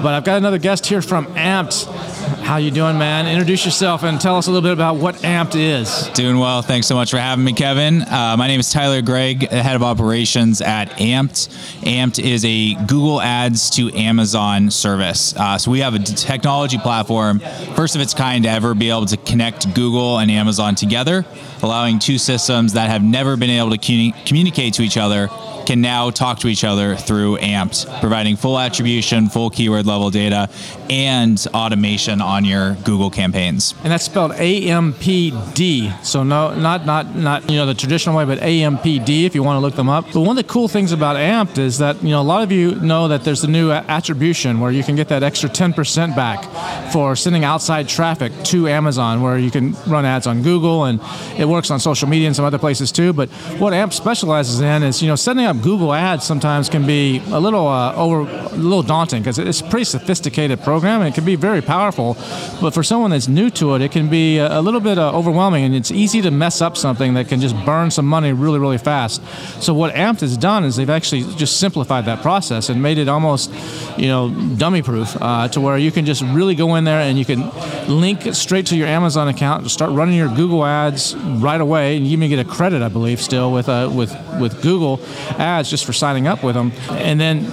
[0.02, 2.23] But I've got another guest here from Ampd.
[2.44, 3.26] How you doing, man?
[3.26, 6.10] Introduce yourself and tell us a little bit about what Ampd is.
[6.10, 6.60] Doing well.
[6.60, 8.02] Thanks so much for having me, Kevin.
[8.02, 11.48] Uh, my name is Tyler Gregg, head of operations at Ampd.
[11.84, 15.34] Ampd is a Google Ads to Amazon service.
[15.34, 17.40] Uh, so we have a technology platform,
[17.76, 21.24] first of its kind to ever be able to connect Google and Amazon together,
[21.62, 25.30] allowing two systems that have never been able to commu- communicate to each other
[25.66, 30.48] can now talk to each other through Ampd, providing full attribution, full keyword level data,
[30.90, 33.74] and automation on your Google campaigns.
[33.82, 35.90] And that's spelled A M P D.
[36.02, 39.26] So no, not not not you know the traditional way, but A M P D
[39.26, 40.06] if you want to look them up.
[40.06, 42.52] But one of the cool things about Ampd is that you know a lot of
[42.52, 46.14] you know that there's a new uh, attribution where you can get that extra 10%
[46.16, 51.00] back for sending outside traffic to Amazon, where you can run ads on Google and
[51.38, 53.12] it works on social media and some other places too.
[53.12, 56.86] But what Ampd specializes in is you know setting up up Google Ads sometimes can
[56.86, 61.14] be a little uh, over, a little daunting because it's a pretty sophisticated program it
[61.14, 62.14] can be very powerful.
[62.60, 65.64] But for someone that's new to it, it can be a, little bit uh, overwhelming
[65.64, 68.78] and it's easy to mess up something that can just burn some money really, really
[68.78, 69.22] fast.
[69.62, 73.08] So what Ampd has done is they've actually just simplified that process and made it
[73.08, 73.52] almost,
[73.98, 77.18] you know, dummy proof uh, to where you can just really go in there and
[77.18, 77.50] you can
[77.88, 82.06] link straight to your Amazon account, and start running your Google ads right away, and
[82.06, 85.00] you even get a credit, I believe, still with uh, with with Google
[85.44, 87.44] ads just for signing up with them, and then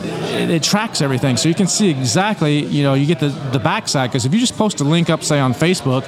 [0.41, 3.59] it, it tracks everything, so you can see exactly, you know, you get the the
[3.59, 6.03] backside because if you just post a link up, say on Facebook,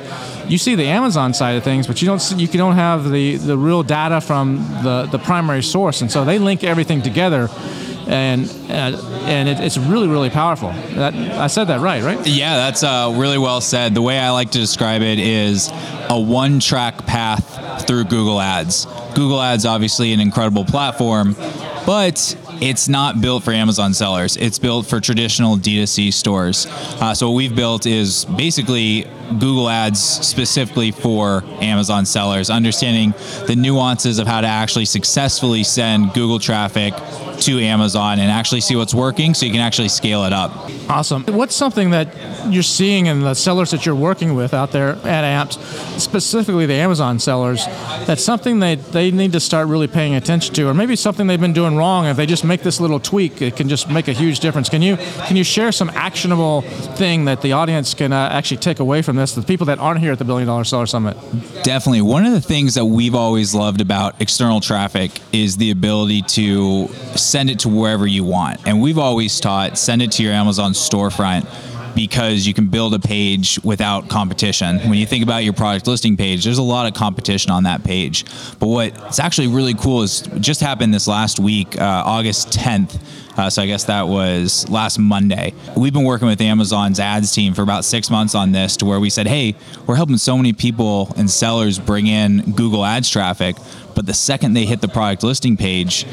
[0.49, 3.36] you see the Amazon side of things, but you don't see, you don't have the
[3.36, 7.49] the real data from the the primary source, and so they link everything together
[8.07, 10.69] and uh, and it, it's really really powerful.
[10.95, 12.25] That, I said that right, right?
[12.27, 13.93] Yeah, that's uh, really well said.
[13.93, 15.69] The way I like to describe it is
[16.09, 18.86] a one-track path through Google Ads.
[19.15, 21.36] Google Ads, obviously, an incredible platform,
[21.86, 24.38] but it's not built for Amazon sellers.
[24.38, 26.67] It's built for traditional D2C stores.
[26.69, 29.07] Uh, so what we've built is basically
[29.39, 33.13] Google Ads specifically for Amazon sellers, understanding
[33.47, 36.93] the nuances of how to actually successfully send Google traffic
[37.39, 40.51] to Amazon and actually see what's working so you can actually scale it up.
[40.89, 41.24] Awesome.
[41.26, 42.07] What's something that
[42.49, 46.76] you're seeing in the sellers that you're working with out there at Ampd, specifically the
[46.76, 47.65] Amazon sellers,
[48.05, 51.39] that's something that they need to start really paying attention to, or maybe something they've
[51.39, 52.05] been doing wrong.
[52.05, 54.69] If they just make this little tweak, it can just make a huge difference.
[54.69, 54.97] Can you
[55.28, 56.61] can you share some actionable
[56.95, 59.34] thing that the audience can uh, actually take away from this?
[59.34, 61.18] The people that aren't here at the Billion Dollar Seller Summit.
[61.64, 62.01] Definitely.
[62.01, 66.88] One of the things that we've always loved about external traffic is the ability to
[67.16, 68.66] send it to wherever you want.
[68.68, 71.47] And we've always taught send it to your Amazon storefront
[71.96, 74.80] because you can build a page without competition.
[74.80, 77.84] When you think about your product listing page, there's a lot of competition on that
[77.84, 78.26] page.
[78.60, 83.00] But what's actually really cool is just happened this last week, uh, August 10th.
[83.38, 85.54] Uh, so I guess that was last Monday.
[85.76, 89.00] We've been working with Amazon's ads team for about six months on this, to where
[89.00, 89.56] we said, "Hey,
[89.88, 93.56] we're helping so many people and sellers bring in Google Ads traffic,
[93.96, 96.06] but the second they hit the product listing page,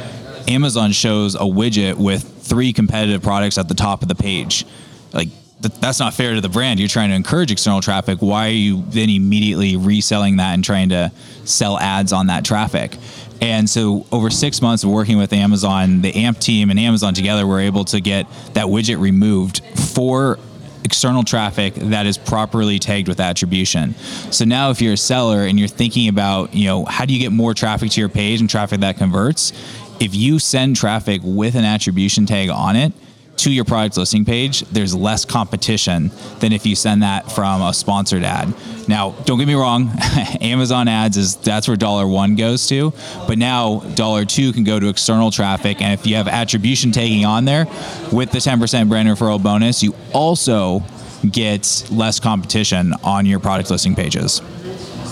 [0.48, 4.64] Amazon shows a widget with three competitive products at the top of the page.
[5.12, 5.28] Like
[5.62, 6.78] th- that's not fair to the brand.
[6.78, 8.18] You're trying to encourage external traffic.
[8.20, 11.12] Why are you then immediately reselling that and trying to
[11.44, 12.96] sell ads on that traffic?
[13.40, 17.46] And so, over six months of working with Amazon, the AMP team and Amazon together
[17.46, 20.38] were able to get that widget removed for
[20.84, 23.94] external traffic that is properly tagged with attribution.
[24.30, 27.20] So now if you're a seller and you're thinking about, you know, how do you
[27.20, 29.52] get more traffic to your page and traffic that converts,
[30.00, 32.92] if you send traffic with an attribution tag on it,
[33.40, 36.10] to your product listing page, there's less competition
[36.40, 38.52] than if you send that from a sponsored ad.
[38.86, 39.90] Now, don't get me wrong,
[40.40, 42.92] Amazon ads is that's where dollar one goes to,
[43.26, 45.80] but now dollar two can go to external traffic.
[45.80, 47.66] And if you have attribution taking on there
[48.12, 50.82] with the 10% brand referral bonus, you also
[51.30, 54.42] get less competition on your product listing pages.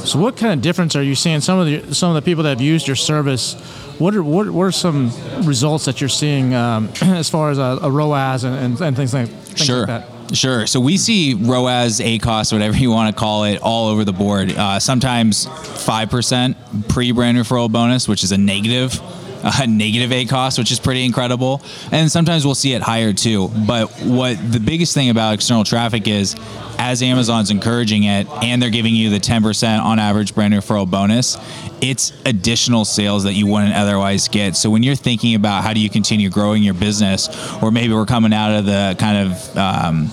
[0.04, 1.40] So, what kind of difference are you seeing?
[1.40, 3.54] Some of the some of the people that have used your service
[3.98, 5.10] what are what, what are some
[5.42, 9.14] results that you're seeing um, as far as a, a ROAS and, and, and, things
[9.14, 9.86] like things sure.
[9.86, 10.36] like that?
[10.36, 10.66] Sure.
[10.66, 14.52] So we see ROAS, ACOS, whatever you want to call it, all over the board.
[14.52, 19.00] Uh, sometimes 5% pre brand referral bonus, which is a negative
[19.60, 21.62] a negative ACOS, which is pretty incredible.
[21.92, 23.48] And sometimes we'll see it higher too.
[23.66, 26.34] But what the biggest thing about external traffic is,
[26.78, 31.36] as Amazon's encouraging it and they're giving you the 10% on average brand referral bonus,
[31.80, 34.56] it's additional sales that you wouldn't otherwise get.
[34.56, 37.28] So when you're thinking about how do you continue growing your business,
[37.62, 40.10] or maybe we're coming out of the kind of um,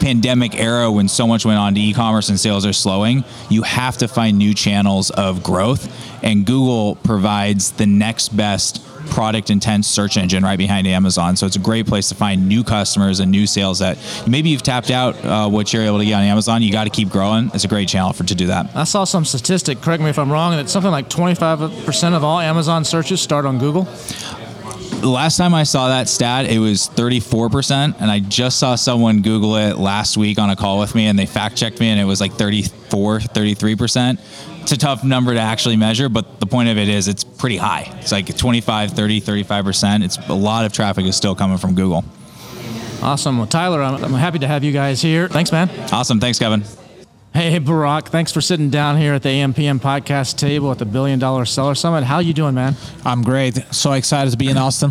[0.00, 3.96] pandemic era when so much went on to e-commerce and sales are slowing, you have
[3.98, 5.92] to find new channels of growth.
[6.22, 11.36] And Google provides the next best product intense search engine right behind Amazon.
[11.36, 14.62] So it's a great place to find new customers and new sales that maybe you've
[14.62, 16.62] tapped out uh, what you're able to get on Amazon.
[16.62, 17.50] You got to keep growing.
[17.54, 18.74] It's a great channel for to do that.
[18.74, 19.80] I saw some statistic.
[19.80, 20.56] Correct me if I'm wrong.
[20.56, 23.88] That something like 25% of all Amazon searches start on Google
[25.02, 27.96] last time I saw that stat, it was 34%.
[28.00, 31.18] And I just saw someone Google it last week on a call with me and
[31.18, 34.18] they fact checked me and it was like 34, 33%.
[34.66, 37.56] It's a tough number to actually measure, but the point of it is it's pretty
[37.56, 37.88] high.
[38.00, 40.04] It's like 25, 30, 35%.
[40.04, 42.04] It's a lot of traffic is still coming from Google.
[43.00, 43.38] Awesome.
[43.38, 45.28] Well, Tyler, I'm, I'm happy to have you guys here.
[45.28, 45.70] Thanks, man.
[45.92, 46.18] Awesome.
[46.18, 46.64] Thanks, Kevin.
[47.32, 51.20] Hey, Burak, thanks for sitting down here at the AMPM podcast table at the Billion
[51.20, 52.02] Dollar Seller Summit.
[52.02, 52.74] How you doing, man?
[53.04, 53.54] I'm great.
[53.70, 54.90] So excited to be in Austin.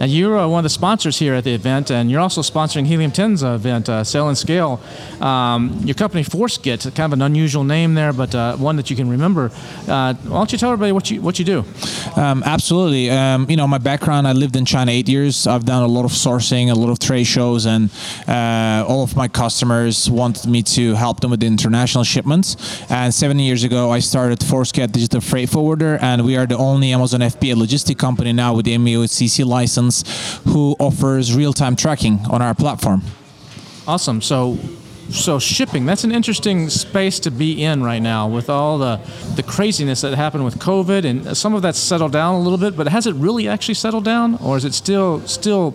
[0.00, 2.86] Now, you're uh, one of the sponsors here at the event, and you're also sponsoring
[2.86, 4.80] Helium 10's event, uh, Sell and Scale.
[5.20, 8.96] Um, your company, ForceGet, kind of an unusual name there, but uh, one that you
[8.96, 9.50] can remember.
[9.86, 11.64] Uh, why don't you tell everybody what you what you do?
[12.16, 13.10] Um, absolutely.
[13.10, 15.46] Um, you know, my background, I lived in China eight years.
[15.46, 17.90] I've done a lot of sourcing, a lot of trade shows, and
[18.26, 22.56] uh, all of my customers wanted me to help them with the international shipments.
[22.90, 26.92] And seven years ago, I started ForceGet Digital Freight Forwarder, and we are the only
[26.92, 29.83] Amazon FBA logistic company now with the NVOCC license
[30.46, 33.02] who offers real-time tracking on our platform.
[33.86, 34.20] Awesome.
[34.22, 34.58] So,
[35.10, 38.98] so shipping that's an interesting space to be in right now with all the
[39.36, 42.76] the craziness that happened with COVID, and some of that's settled down a little bit.
[42.76, 45.74] But has it really actually settled down, or is it still still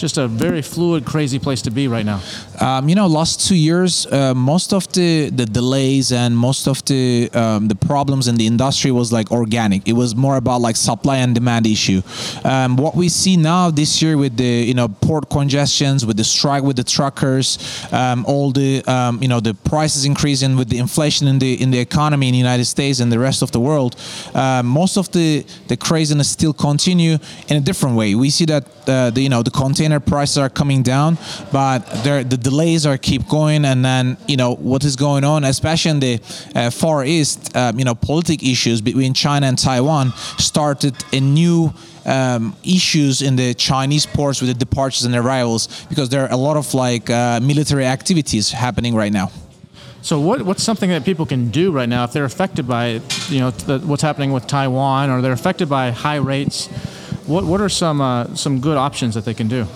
[0.00, 2.20] just a very fluid, crazy place to be right now?
[2.60, 6.84] Um, you know, last two years, uh, most of the, the delays and most of
[6.84, 9.88] the um, the problems in the industry was like organic.
[9.88, 12.02] It was more about like supply and demand issue.
[12.44, 16.24] Um, what we see now this year with the you know port congestions, with the
[16.24, 17.58] strike with the truckers,
[17.92, 21.70] um, all the um, you know the prices increasing with the inflation in the in
[21.70, 23.96] the economy in the United States and the rest of the world,
[24.34, 28.14] uh, most of the the craziness still continue in a different way.
[28.14, 31.18] We see that uh, the you know the container prices are coming down,
[31.50, 35.90] but the delays are keep going, and then you know what is going on, especially
[35.90, 36.20] in the
[36.54, 37.56] uh, Far East.
[37.56, 41.72] Um, you know, political issues between China and Taiwan started a new.
[42.06, 46.36] Um, issues in the Chinese ports with the departures and arrivals because there are a
[46.36, 49.30] lot of like uh, military activities happening right now.
[50.02, 53.40] So what what's something that people can do right now if they're affected by you
[53.40, 56.68] know the, what's happening with Taiwan or they're affected by high rates?
[57.30, 59.66] What what are some uh, some good options that they can do?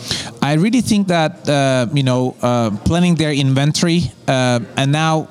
[0.43, 5.29] I really think that uh, you know uh, planning their inventory uh, and now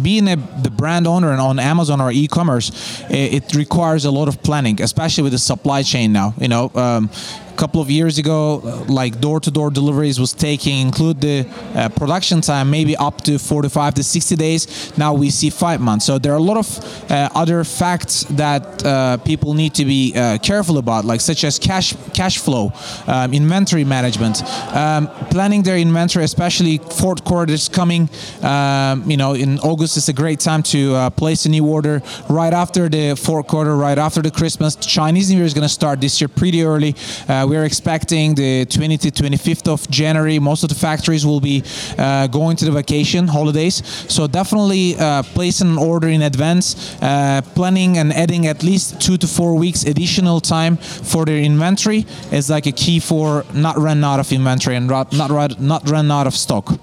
[0.00, 2.70] being a, the brand owner and on Amazon or e-commerce,
[3.10, 6.32] it, it, requires a lot of planning, especially with the supply chain now.
[6.40, 7.10] You know, um,
[7.52, 8.56] a couple of years ago,
[8.88, 14.02] like door-to-door deliveries was taking include the uh, production time maybe up to 45 to
[14.02, 14.96] 60 days.
[14.98, 16.06] Now we see five months.
[16.06, 20.12] So there are a lot of uh, other facts that uh, people need to be
[20.16, 22.72] uh, careful about, like such as cash cash flow,
[23.06, 24.42] um, inventory management,
[24.74, 28.08] um, planning their inventory, especially fourth quarter is coming.
[28.42, 32.02] Um, you know, in August is a great time to uh, place a new order
[32.28, 34.76] right after the fourth quarter, right after the Christmas.
[34.76, 36.94] Chinese New Year is going to start this year pretty early.
[37.28, 40.38] Uh, uh, we're expecting the 20 to 25th of January.
[40.38, 41.62] Most of the factories will be
[41.98, 43.82] uh, going to the vacation holidays.
[44.08, 49.16] So definitely uh, placing an order in advance, uh, planning and adding at least two
[49.18, 54.04] to four weeks additional time for their inventory is like a key for not run
[54.04, 56.78] out of inventory and not not, not run out of stock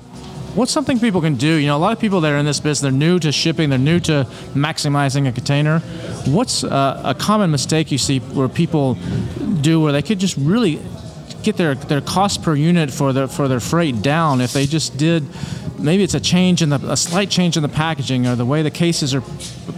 [0.56, 1.54] what's something people can do?
[1.56, 3.70] You know, a lot of people that are in this business, they're new to shipping,
[3.70, 5.80] they're new to maximizing a container.
[6.26, 8.98] What's uh, a common mistake you see where people
[9.62, 10.80] do where they could just really
[11.44, 14.98] get their, their cost per unit for their for their freight down if they just
[14.98, 15.24] did
[15.80, 18.62] maybe it's a change in the a slight change in the packaging or the way
[18.62, 19.24] the cases are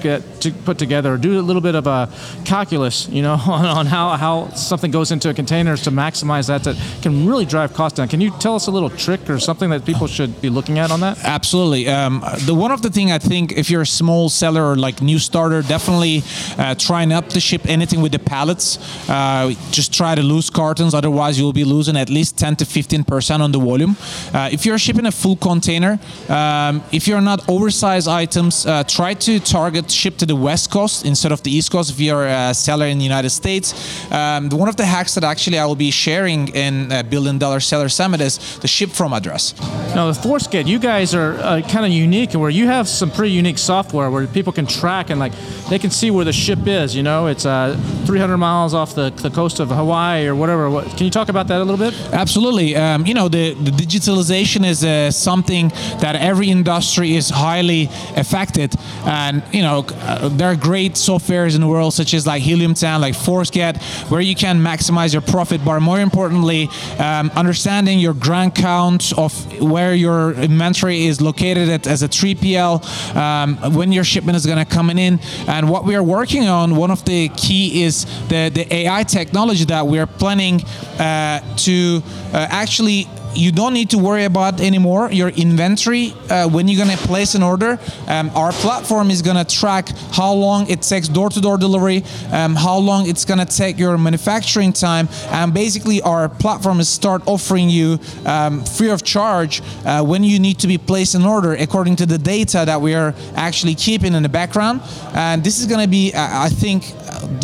[0.02, 2.10] get to put together or do a little bit of a
[2.45, 6.64] calculus you know on, on how, how something goes into a container to maximize that
[6.64, 8.08] that can really drive cost down.
[8.08, 10.91] Can you tell us a little trick or something that people should be looking at
[10.91, 11.18] on that?
[11.24, 11.88] Absolutely.
[11.88, 15.02] Um, the one of the thing i think if you're a small seller or like
[15.02, 16.24] new starter definitely
[16.58, 18.78] uh, try not to ship anything with the pallets.
[19.10, 23.04] Uh, just try to lose cartons otherwise you'll be losing at least 10 to 15
[23.04, 23.95] percent on the volume.
[24.34, 25.91] Uh, if you're shipping a full container
[26.30, 31.06] um, if you're not oversized items, uh, try to target ship to the West Coast
[31.06, 33.74] instead of the East Coast if you're a seller in the United States.
[34.12, 37.60] Um, one of the hacks that actually I will be sharing in uh, Billion Dollar
[37.60, 39.54] Seller Summit is the ship from address.
[39.96, 43.32] Now, the ForceGet, you guys are uh, kind of unique where you have some pretty
[43.32, 45.34] unique software where people can track and like
[45.70, 46.96] they can see where the ship is.
[46.96, 50.70] You know, it's uh, 300 miles off the, the coast of Hawaii or whatever.
[50.70, 51.94] What, can you talk about that a little bit?
[52.14, 52.76] Absolutely.
[52.76, 58.75] Um, you know, the, the digitalization is uh, something that every industry is highly affected.
[59.05, 62.73] And you know, uh, there are great softwares in the world, such as like Helium
[62.73, 65.63] 10, like ForceGet, where you can maximize your profit.
[65.63, 66.69] But more importantly,
[66.99, 73.15] um, understanding your grand count of where your inventory is located at, as a 3PL,
[73.15, 75.19] um, when your shipment is going to come in.
[75.47, 79.65] And what we are working on, one of the key is the, the AI technology
[79.65, 80.61] that we are planning
[80.99, 82.01] uh, to
[82.34, 86.97] uh, actually you don't need to worry about anymore your inventory uh, when you're gonna
[86.97, 87.79] place an order.
[88.07, 93.07] Um, our platform is gonna track how long it takes door-to-door delivery, um, how long
[93.07, 98.63] it's gonna take your manufacturing time, and basically our platform is start offering you um,
[98.63, 102.17] free of charge uh, when you need to be placed an order according to the
[102.17, 104.82] data that we are actually keeping in the background.
[105.13, 106.93] And this is gonna be, uh, I think,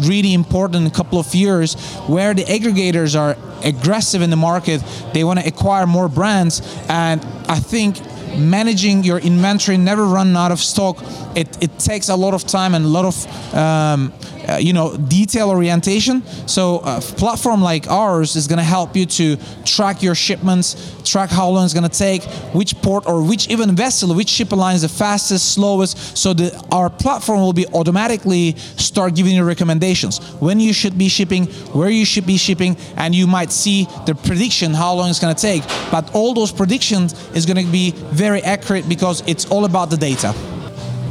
[0.03, 1.75] really important in a couple of years
[2.07, 4.81] where the aggregators are aggressive in the market.
[5.13, 7.97] They want to acquire more brands, and I think
[8.37, 10.97] managing your inventory, never run out of stock.
[11.35, 14.13] It, it takes a lot of time and a lot of um,
[14.47, 16.25] uh, you know detail orientation.
[16.47, 21.29] So a platform like ours is going to help you to track your shipments, track
[21.29, 22.23] how long it's going to take,
[22.53, 26.17] which port or which even vessel, which ship line is the fastest, slowest.
[26.17, 31.09] So the, our platform will be automatically start giving you recommendations when you should be
[31.09, 35.19] shipping, where you should be shipping, and you might see the prediction how long it's
[35.19, 35.63] going to take.
[35.91, 39.97] But all those predictions is going to be very accurate because it's all about the
[39.97, 40.33] data.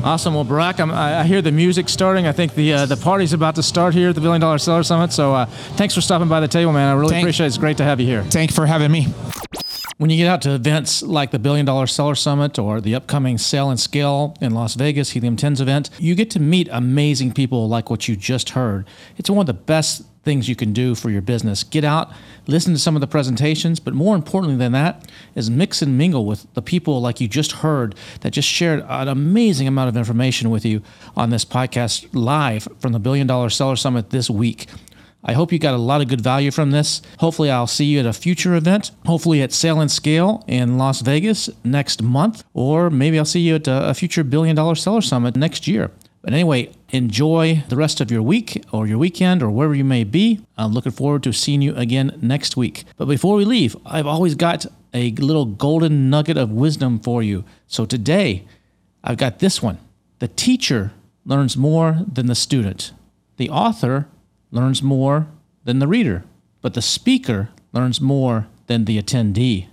[0.07, 0.35] Awesome.
[0.35, 2.29] Well, Burak, I'm, I I hear the music starting.
[2.29, 4.85] I think the uh, the party's about to start here at the Billion Dollar Seller
[4.85, 5.13] Summit.
[5.13, 6.89] So uh, thanks for stopping by the table, man.
[6.89, 7.49] I really Thank- appreciate it.
[7.49, 8.23] It's great to have you here.
[8.23, 9.09] Thank you for having me.
[9.99, 13.37] When you get out to events like the Billion Dollar Seller Summit or the upcoming
[13.37, 17.69] Sell and Scale in Las Vegas, Helium 10's event, you get to meet amazing people
[17.69, 18.87] like what you just heard.
[19.17, 21.63] It's one of the best things you can do for your business.
[21.63, 22.13] Get out,
[22.49, 26.27] listen to some of the presentations, but more importantly than that is mix and mingle
[26.27, 30.51] with the people like you just heard that just shared an amazing amount of information
[30.51, 30.83] with you
[31.17, 34.67] on this podcast live from the Billion Dollar Seller Summit this week.
[35.25, 37.03] I hope you got a lot of good value from this.
[37.21, 41.03] Hopefully, I'll see you at a future event, hopefully at Sell and Scale in Las
[41.03, 45.37] Vegas next month, or maybe I'll see you at a, future Billion Dollar Seller Summit
[45.37, 45.93] next year.
[46.27, 50.03] But anyway, enjoy the rest of your week or your weekend or wherever you may
[50.03, 50.45] be.
[50.59, 52.83] I'm looking forward to seeing you again next week.
[52.97, 57.45] But before we leave, I've always got a little golden nugget of wisdom for you.
[57.69, 58.43] So today,
[59.05, 59.79] I've got this one
[60.19, 60.91] The teacher
[61.25, 62.93] learns more than the student,
[63.37, 64.09] the author
[64.51, 65.29] learns more
[65.63, 66.25] than the reader,
[66.61, 69.69] but the speaker learns more than the attendee.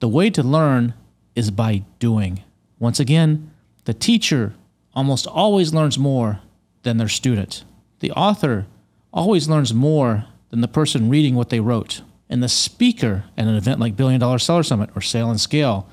[0.00, 0.92] The way to learn
[1.34, 2.44] is by doing.
[2.78, 3.50] Once again,
[3.86, 4.52] the teacher
[4.94, 6.40] almost always learns more
[6.82, 7.64] than their student.
[8.00, 8.66] The author
[9.12, 12.02] always learns more than the person reading what they wrote.
[12.28, 15.88] And the speaker at an event like Billion Dollar Seller Summit or Sell and Scale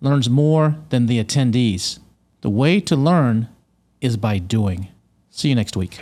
[0.00, 1.98] learns more than the attendees.
[2.40, 3.48] The way to learn
[4.00, 4.88] is by doing.
[5.30, 6.00] See you next week.